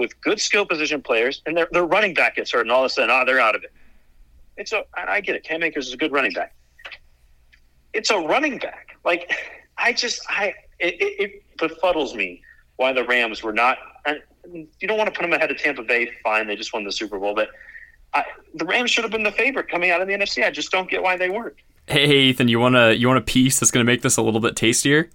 [0.00, 2.86] with good skill position players, and their their running back gets hurt, and all of
[2.86, 3.72] a sudden, oh, they're out of it.
[4.56, 5.44] It's a I get it.
[5.44, 6.54] Cam Akers is a good running back.
[7.92, 8.96] It's a running back.
[9.04, 9.32] Like
[9.78, 12.42] I just I it, it, it befuddles me
[12.76, 13.78] why the Rams were not.
[14.52, 16.10] you don't want to put them ahead of Tampa Bay.
[16.24, 17.50] Fine, they just won the Super Bowl, but
[18.14, 18.24] I,
[18.54, 20.44] the Rams should have been the favorite coming out of the NFC.
[20.44, 21.56] I just don't get why they weren't.
[21.86, 24.22] Hey, Ethan, you want a you want a piece that's going to make this a
[24.22, 25.10] little bit tastier?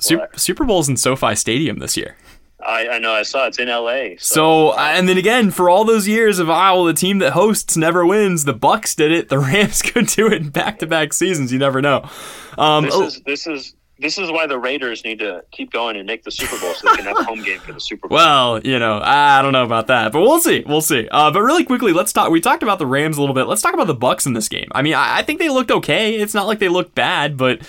[0.00, 2.16] Super, Super Bowl's in SoFi Stadium this year.
[2.64, 3.12] I, I know.
[3.12, 4.16] I saw it's in LA.
[4.18, 4.72] So.
[4.72, 7.76] so, and then again, for all those years of oh, well, the team that hosts
[7.76, 8.44] never wins.
[8.44, 9.28] The Bucs did it.
[9.28, 11.52] The Rams could do it in back to back seasons.
[11.52, 12.08] You never know.
[12.56, 16.06] Um, this is this is this is why the Raiders need to keep going and
[16.06, 18.16] make the Super Bowl so they can have a home game for the Super Bowl.
[18.16, 20.64] Well, you know, I don't know about that, but we'll see.
[20.66, 21.08] We'll see.
[21.10, 22.30] Uh, but really quickly, let's talk.
[22.30, 23.46] We talked about the Rams a little bit.
[23.46, 24.68] Let's talk about the Bucs in this game.
[24.72, 26.14] I mean, I, I think they looked okay.
[26.14, 27.60] It's not like they looked bad, but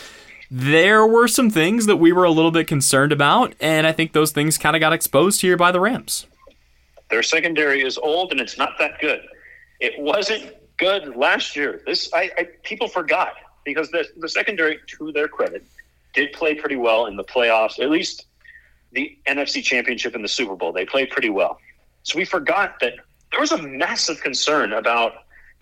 [0.52, 4.14] there were some things that we were a little bit concerned about, and I think
[4.14, 6.26] those things kind of got exposed here by the Rams.
[7.10, 9.22] Their secondary is old, and it's not that good.
[9.80, 11.82] It wasn't good last year.
[11.86, 13.34] This I, I people forgot
[13.64, 15.64] because the the secondary, to their credit
[16.14, 18.26] did play pretty well in the playoffs, at least
[18.92, 20.72] the NFC Championship and the Super Bowl.
[20.72, 21.60] They played pretty well.
[22.04, 22.94] So we forgot that
[23.32, 25.14] there was a massive concern about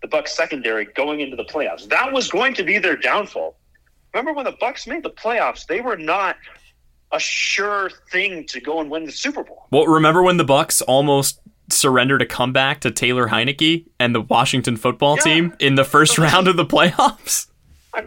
[0.01, 1.89] the Bucs secondary going into the playoffs.
[1.89, 3.57] That was going to be their downfall.
[4.13, 6.37] Remember when the Bucs made the playoffs, they were not
[7.11, 9.67] a sure thing to go and win the Super Bowl.
[9.71, 11.39] Well, remember when the Bucs almost
[11.69, 15.23] surrendered a comeback to Taylor Heinicke and the Washington football yeah.
[15.23, 17.47] team in the first round of the playoffs?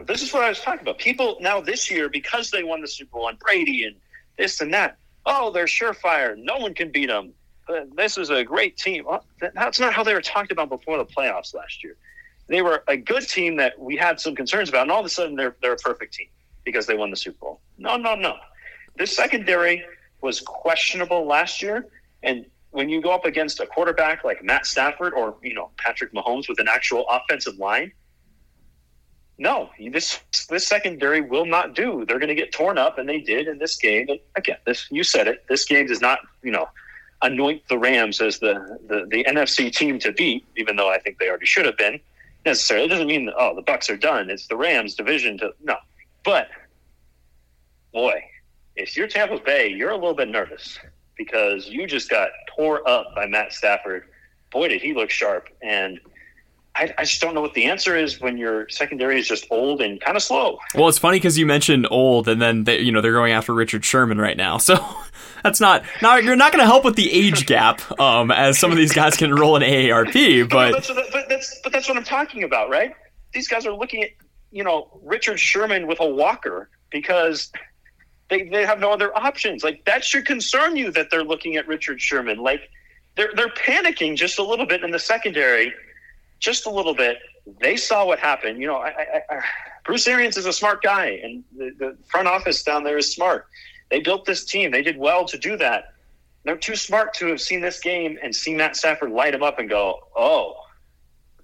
[0.06, 0.98] this is what I was talking about.
[0.98, 3.96] People now this year, because they won the Super Bowl and Brady and
[4.38, 4.96] this and that,
[5.26, 6.36] oh, they're surefire.
[6.36, 7.32] No one can beat them.
[7.68, 9.04] Uh, this is a great team.
[9.54, 11.96] That's not how they were talked about before the playoffs last year.
[12.50, 15.08] They were a good team that we had some concerns about, and all of a
[15.08, 16.26] sudden they're they're a perfect team
[16.64, 17.60] because they won the Super Bowl.
[17.78, 18.36] No, no, no.
[18.96, 19.84] This secondary
[20.20, 21.86] was questionable last year,
[22.24, 26.12] and when you go up against a quarterback like Matt Stafford or you know Patrick
[26.12, 27.92] Mahomes with an actual offensive line,
[29.38, 32.04] no, this this secondary will not do.
[32.04, 34.08] They're going to get torn up, and they did in this game.
[34.08, 35.44] And again, this you said it.
[35.48, 36.68] This game does not, you know,
[37.22, 41.20] anoint the Rams as the, the the NFC team to beat, even though I think
[41.20, 42.00] they already should have been.
[42.44, 44.30] Necessarily, it doesn't mean that, oh the Bucs are done.
[44.30, 45.76] It's the Rams division to no,
[46.24, 46.48] but
[47.92, 48.22] boy,
[48.76, 50.78] if you're Tampa Bay, you're a little bit nervous
[51.16, 54.04] because you just got tore up by Matt Stafford.
[54.50, 56.00] Boy, did he look sharp and
[56.76, 59.80] I, I, just don't know what the answer is when your secondary is just old
[59.80, 60.58] and kind of slow.
[60.74, 63.52] Well, it's funny because you mentioned old, and then they, you know they're going after
[63.52, 64.76] Richard Sherman right now, so
[65.42, 68.70] that's not now you're not going to help with the age gap, um, as some
[68.70, 71.96] of these guys can roll an AARP, but but that's, but that's but that's what
[71.96, 72.94] I'm talking about, right?
[73.32, 74.10] These guys are looking at
[74.50, 77.50] you know Richard Sherman with a walker because
[78.28, 79.64] they they have no other options.
[79.64, 82.38] Like that should concern you that they're looking at Richard Sherman.
[82.38, 82.70] Like
[83.16, 85.74] they're they're panicking just a little bit in the secondary
[86.40, 87.18] just a little bit.
[87.60, 88.60] They saw what happened.
[88.60, 89.40] You know, I, I, I,
[89.84, 93.46] Bruce Arians is a smart guy, and the, the front office down there is smart.
[93.90, 94.70] They built this team.
[94.70, 95.94] They did well to do that.
[96.44, 99.58] They're too smart to have seen this game and seen Matt Stafford light him up
[99.58, 100.56] and go, "Oh,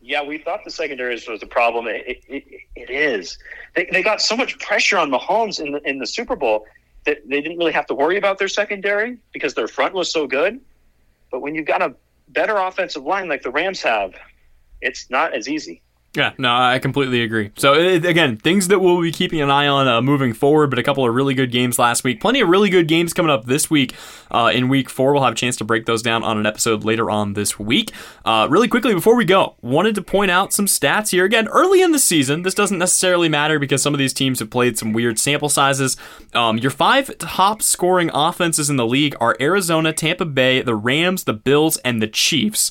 [0.01, 1.87] yeah, we thought the secondary was a problem.
[1.89, 2.45] It, it,
[2.77, 3.39] it is.
[3.75, 6.65] They, they got so much pressure on Mahomes in the in the Super Bowl
[7.05, 10.27] that they didn't really have to worry about their secondary because their front was so
[10.27, 10.61] good.
[11.31, 11.95] But when you've got a
[12.29, 14.15] better offensive line like the Rams have,
[14.81, 15.83] it's not as easy.
[16.16, 17.51] Yeah, no, I completely agree.
[17.59, 20.83] So again, things that we'll be keeping an eye on uh, moving forward, but a
[20.83, 22.22] couple of really good games last week.
[22.22, 23.95] Plenty of really good games coming up this week.
[24.31, 26.85] Uh, in week four, we'll have a chance to break those down on an episode
[26.85, 27.93] later on this week.
[28.24, 31.27] Uh, really quickly before we go, wanted to point out some stats here.
[31.27, 34.49] Again, early in the season, this doesn't necessarily matter because some of these teams have
[34.49, 35.99] played some weird sample sizes.
[36.33, 41.24] Um, your five top scoring offenses in the league are Arizona, Tampa Bay, the Rams,
[41.24, 42.70] the Bills, and the Chiefs.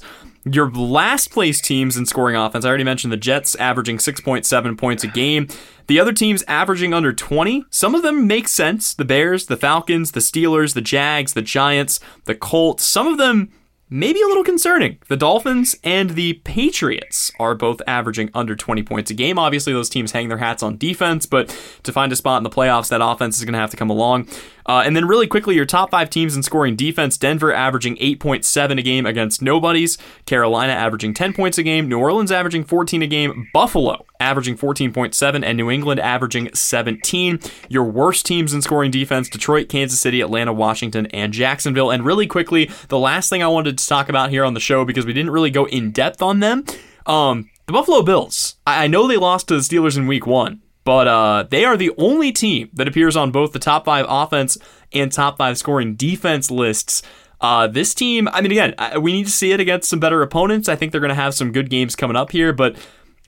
[0.52, 5.04] Your last place teams in scoring offense, I already mentioned the Jets averaging 6.7 points
[5.04, 5.48] a game.
[5.88, 7.66] The other teams averaging under 20.
[7.72, 8.94] Some of them make sense.
[8.94, 12.86] The Bears, the Falcons, the Steelers, the Jags, the Giants, the Colts.
[12.86, 13.52] Some of them
[13.90, 14.98] maybe a little concerning.
[15.08, 19.40] The Dolphins and the Patriots are both averaging under 20 points a game.
[19.40, 21.50] Obviously, those teams hang their hats on defense, but
[21.84, 23.90] to find a spot in the playoffs, that offense is going to have to come
[23.90, 24.28] along.
[24.66, 28.80] Uh, and then, really quickly, your top five teams in scoring defense Denver averaging 8.7
[28.80, 33.08] a game against nobodies, Carolina averaging 10 points a game, New Orleans averaging 14 a
[33.08, 37.40] game, Buffalo averaging 14.7, and New England averaging 17.
[37.70, 41.92] Your worst teams in scoring defense Detroit, Kansas City, Atlanta, Washington, and Jacksonville.
[41.92, 44.86] And really quickly, the last thing I wanted to talk about here on the show
[44.86, 46.66] because we didn't really go in depth on them.
[47.06, 48.56] Um, the Buffalo Bills.
[48.66, 51.92] I know they lost to the Steelers in week one, but uh, they are the
[51.98, 54.58] only team that appears on both the top five offense
[54.94, 57.02] and top five scoring defense lists.
[57.42, 60.70] Uh, this team, I mean, again, we need to see it against some better opponents.
[60.70, 62.78] I think they're going to have some good games coming up here, but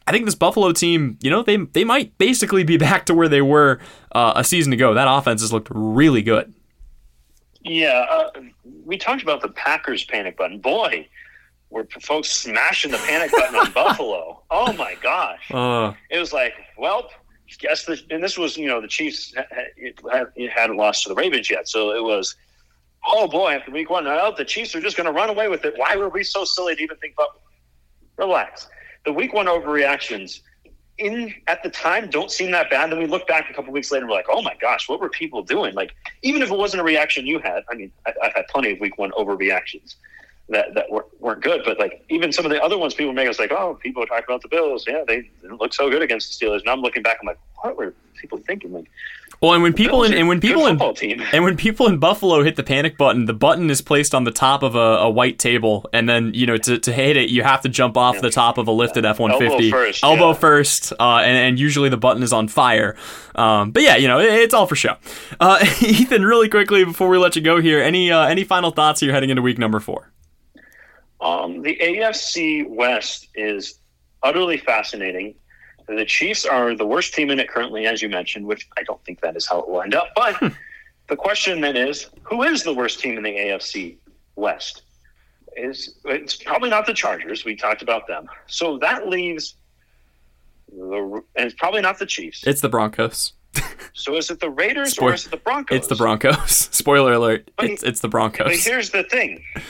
[0.07, 3.27] I think this Buffalo team, you know, they they might basically be back to where
[3.27, 3.79] they were
[4.13, 4.93] uh, a season ago.
[4.93, 6.53] That offense has looked really good.
[7.61, 8.29] Yeah, uh,
[8.85, 10.59] we talked about the Packers panic button.
[10.59, 11.07] Boy,
[11.69, 14.43] were folks smashing the panic button on Buffalo.
[14.49, 15.51] Oh my gosh!
[15.51, 17.09] Uh, it was like, well,
[17.59, 21.49] guess the and this was you know the Chiefs had, hadn't lost to the Ravens
[21.49, 22.35] yet, so it was.
[23.09, 23.53] Oh boy!
[23.53, 25.75] After week one, now the Chiefs are just going to run away with it.
[25.77, 27.39] Why were we so silly to even think about?
[28.17, 28.67] Relax.
[29.05, 30.41] The week one overreactions
[30.97, 32.91] in at the time don't seem that bad.
[32.91, 34.99] Then we look back a couple weeks later, and we're like, oh my gosh, what
[34.99, 35.73] were people doing?
[35.75, 35.93] Like,
[36.23, 38.79] even if it wasn't a reaction you had, I mean, I, have had plenty of
[38.79, 39.95] week one overreactions
[40.49, 43.27] that that weren't, weren't good, but like even some of the other ones people make
[43.27, 46.01] us like, oh, people are talking about the Bills, yeah, they didn't look so good
[46.01, 46.61] against the Steelers.
[46.61, 48.71] And I'm looking back, I'm like, what were people thinking?
[48.71, 48.89] Like,
[49.39, 50.81] well, and when people in, and when people in
[51.31, 54.31] and when people in Buffalo hit the panic button, the button is placed on the
[54.31, 57.43] top of a, a white table, and then you know to, to hit it, you
[57.43, 58.21] have to jump off yeah.
[58.21, 60.33] the top of a lifted F one fifty, elbow first, elbow yeah.
[60.33, 62.95] first uh, and, and, usually the button is on fire.
[63.35, 64.95] Um, but yeah, you know it, it's all for show.
[65.39, 69.01] Uh, Ethan, really quickly before we let you go here, any uh, any final thoughts
[69.01, 70.11] here heading into week number four?
[71.21, 73.79] Um, the AFC West is
[74.23, 75.35] utterly fascinating.
[75.87, 79.03] The Chiefs are the worst team in it currently, as you mentioned, which I don't
[79.05, 80.09] think that is how it will end up.
[80.15, 80.47] But hmm.
[81.07, 83.97] the question then is, who is the worst team in the AFC
[84.35, 84.83] West?
[85.55, 87.45] Is it's probably not the Chargers.
[87.45, 88.27] We talked about them.
[88.45, 89.55] So that leaves
[90.69, 92.45] the and it's probably not the Chiefs.
[92.45, 93.33] It's the Broncos.
[93.93, 95.77] so is it the Raiders Spoil- or is it the Broncos?
[95.77, 96.51] It's the Broncos.
[96.71, 97.49] Spoiler alert.
[97.57, 98.47] But, it's it's the Broncos.
[98.47, 99.43] But here's the thing.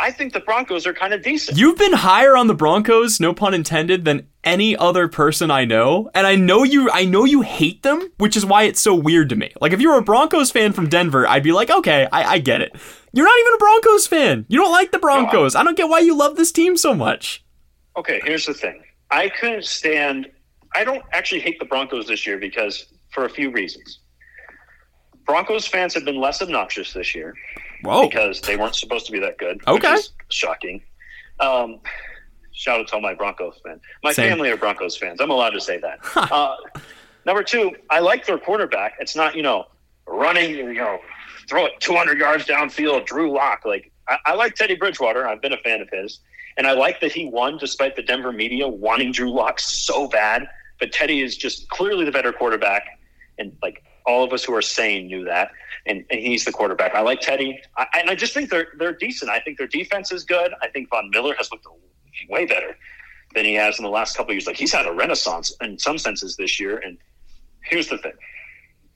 [0.00, 1.58] I think the Broncos are kind of decent.
[1.58, 6.10] You've been higher on the Broncos, no pun intended, than any other person I know,
[6.14, 6.90] and I know you.
[6.90, 9.52] I know you hate them, which is why it's so weird to me.
[9.60, 12.38] Like if you were a Broncos fan from Denver, I'd be like, okay, I, I
[12.38, 12.74] get it.
[13.12, 14.46] You're not even a Broncos fan.
[14.48, 15.54] You don't like the Broncos.
[15.54, 17.44] No, I don't get why you love this team so much.
[17.96, 18.82] Okay, here's the thing.
[19.10, 20.30] I couldn't stand.
[20.74, 23.98] I don't actually hate the Broncos this year because for a few reasons.
[25.26, 27.34] Broncos fans have been less obnoxious this year.
[27.82, 28.08] Whoa.
[28.08, 29.60] Because they weren't supposed to be that good.
[29.66, 29.96] Okay.
[30.28, 30.82] shocking.
[31.38, 31.80] Um,
[32.52, 33.80] shout out to all my Broncos fans.
[34.02, 34.30] My Same.
[34.30, 35.20] family are Broncos fans.
[35.20, 35.98] I'm allowed to say that.
[36.16, 36.56] uh,
[37.24, 38.94] number two, I like their quarterback.
[39.00, 39.66] It's not, you know,
[40.06, 40.98] running, you know,
[41.48, 43.64] throw it 200 yards downfield, Drew Lock.
[43.64, 45.26] Like, I, I like Teddy Bridgewater.
[45.26, 46.20] I've been a fan of his.
[46.56, 50.46] And I like that he won despite the Denver media wanting Drew Lock so bad.
[50.78, 52.82] But Teddy is just clearly the better quarterback.
[53.38, 55.50] And, like, all of us who are sane knew that
[55.86, 56.94] and, and he's the quarterback.
[56.94, 59.30] I like Teddy, I, and I just think they're they're decent.
[59.30, 60.52] I think their defense is good.
[60.62, 61.66] I think Von Miller has looked
[62.28, 62.76] way better
[63.34, 64.46] than he has in the last couple of years.
[64.46, 66.78] Like he's had a renaissance in some senses this year.
[66.78, 66.98] And
[67.64, 68.12] here's the thing.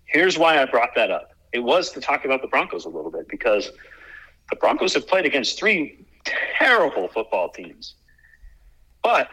[0.06, 1.30] Here's why I brought that up.
[1.52, 3.70] It was to talk about the Broncos a little bit because
[4.50, 6.04] the Broncos have played against three
[6.58, 7.94] terrible football teams,
[9.02, 9.28] but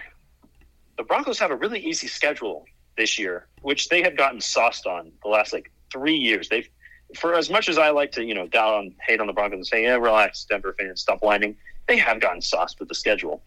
[0.98, 2.66] the Broncos have a really easy schedule
[2.98, 6.50] this year, which they have gotten sauced on the last like three years.
[6.50, 6.70] They've
[7.18, 9.58] for as much as I like to, you know, down on hate on the Broncos
[9.58, 11.58] and say, yeah, relax, Denver fans, stop whining.
[11.88, 13.42] They have gotten sauced with the schedule.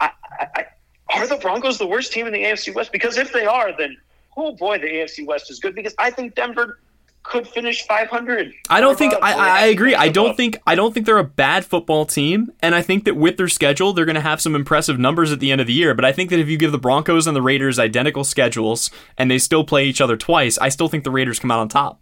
[0.00, 0.10] I,
[0.40, 0.66] I,
[1.14, 2.92] are the Broncos the worst team in the AFC West?
[2.92, 3.96] Because if they are, then
[4.36, 5.74] oh boy, the AFC West is good.
[5.74, 6.80] Because I think Denver
[7.28, 8.52] could finish 500.
[8.70, 9.32] I don't think I.
[9.32, 9.94] I I agree.
[9.94, 13.16] I don't think I don't think they're a bad football team, and I think that
[13.16, 15.72] with their schedule, they're going to have some impressive numbers at the end of the
[15.72, 15.94] year.
[15.94, 19.30] But I think that if you give the Broncos and the Raiders identical schedules and
[19.30, 22.00] they still play each other twice, I still think the Raiders come out on top.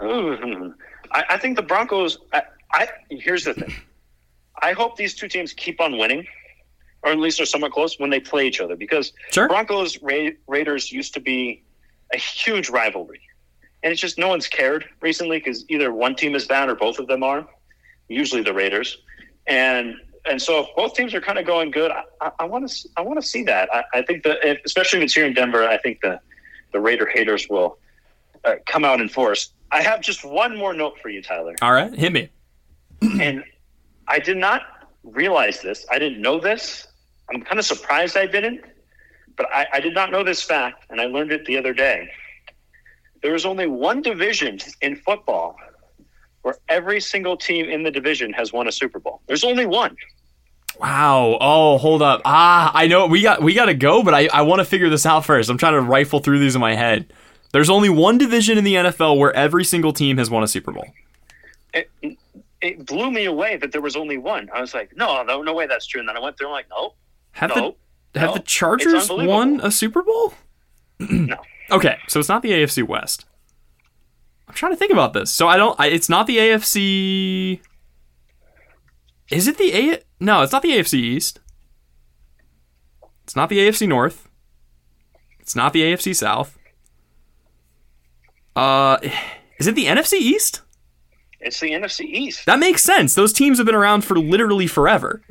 [0.00, 2.18] I, I think the Broncos.
[2.32, 3.74] I, I here's the thing.
[4.62, 6.26] I hope these two teams keep on winning,
[7.02, 8.76] or at least are somewhat close when they play each other.
[8.76, 9.48] Because Sure.
[9.48, 11.62] Broncos Ra- Raiders used to be
[12.12, 13.20] a huge rivalry,
[13.82, 16.98] and it's just no one's cared recently because either one team is bad or both
[16.98, 17.46] of them are.
[18.08, 18.98] Usually the Raiders,
[19.46, 19.94] and
[20.26, 21.92] and so if both teams are kind of going good.
[22.38, 23.72] I want to I want to see that.
[23.72, 26.20] I, I think that if, especially if it's here in Denver, I think the
[26.72, 27.78] the Raider haters will
[28.44, 29.52] uh, come out in force.
[29.70, 31.54] I have just one more note for you, Tyler.
[31.62, 32.28] All right, hit me.
[33.02, 33.44] and
[34.08, 34.62] I did not
[35.04, 35.86] realize this.
[35.90, 36.88] I didn't know this.
[37.32, 38.62] I'm kind of surprised I didn't,
[39.36, 42.10] but I, I did not know this fact, and I learned it the other day.
[43.22, 45.56] There is only one division in football
[46.42, 49.20] where every single team in the division has won a Super Bowl.
[49.26, 49.96] There's only one.
[50.80, 51.36] Wow.
[51.40, 52.22] Oh, hold up.
[52.24, 54.88] Ah, I know we got we got to go, but I I want to figure
[54.88, 55.50] this out first.
[55.50, 57.12] I'm trying to rifle through these in my head.
[57.52, 60.72] There's only one division in the NFL where every single team has won a Super
[60.72, 60.86] Bowl.
[61.74, 61.90] It,
[62.62, 64.48] it blew me away that there was only one.
[64.54, 65.98] I was like, no, no, no way that's true.
[66.00, 66.46] And then I went through.
[66.48, 66.94] I'm like, no,
[67.32, 67.76] Have no,
[68.12, 68.34] the have no.
[68.34, 70.32] the Chargers won a Super Bowl?
[71.00, 71.36] no.
[71.72, 73.26] Okay, so it's not the AFC West.
[74.48, 75.30] I'm trying to think about this.
[75.30, 75.78] So I don't.
[75.78, 77.60] I, it's not the AFC.
[79.30, 79.98] Is it the A?
[80.18, 81.38] No, it's not the AFC East.
[83.22, 84.28] It's not the AFC North.
[85.38, 86.58] It's not the AFC South.
[88.56, 88.98] Uh,
[89.58, 90.62] is it the NFC East?
[91.38, 92.44] It's the NFC East.
[92.46, 93.14] That makes sense.
[93.14, 95.22] Those teams have been around for literally forever.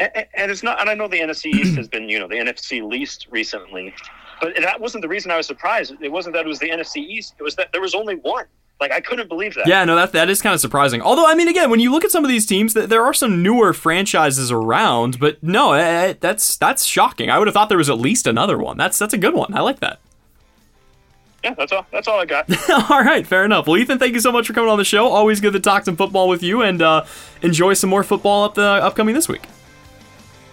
[0.00, 2.28] And, and- and it's not, and I know the NFC East has been, you know,
[2.28, 3.92] the NFC least recently,
[4.40, 5.94] but that wasn't the reason I was surprised.
[6.00, 7.34] It wasn't that it was the NFC East.
[7.38, 8.44] It was that there was only one.
[8.80, 9.66] Like I couldn't believe that.
[9.66, 11.02] Yeah, no, that that is kind of surprising.
[11.02, 13.12] Although, I mean, again, when you look at some of these teams, th- there are
[13.12, 15.18] some newer franchises around.
[15.18, 17.28] But no, eh, eh, that's that's shocking.
[17.28, 18.76] I would have thought there was at least another one.
[18.76, 19.52] That's that's a good one.
[19.52, 19.98] I like that.
[21.42, 21.54] yeah.
[21.54, 21.86] That's all.
[21.90, 22.48] That's all I got.
[22.90, 23.66] all right, fair enough.
[23.66, 25.08] Well, Ethan, thank you so much for coming on the show.
[25.08, 27.04] Always good to talk some football with you, and uh,
[27.42, 29.42] enjoy some more football up the upcoming this week.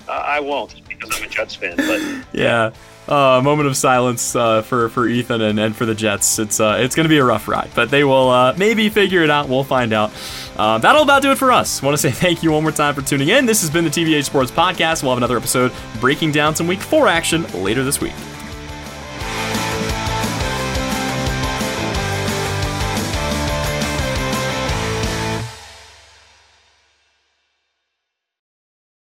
[0.08, 1.76] uh, I won't because I'm a Jets fan.
[1.78, 2.02] But
[2.40, 2.72] Yeah.
[3.08, 6.40] Uh, moment of silence uh, for for Ethan and, and for the Jets.
[6.40, 9.22] It's uh, it's going to be a rough ride, but they will uh, maybe figure
[9.22, 9.48] it out.
[9.48, 10.12] We'll find out.
[10.58, 11.84] Uh, that'll about do it for us.
[11.84, 13.46] Want to say thank you one more time for tuning in.
[13.46, 15.04] This has been the TVH Sports Podcast.
[15.04, 18.14] We'll have another episode breaking down some Week Four action later this week.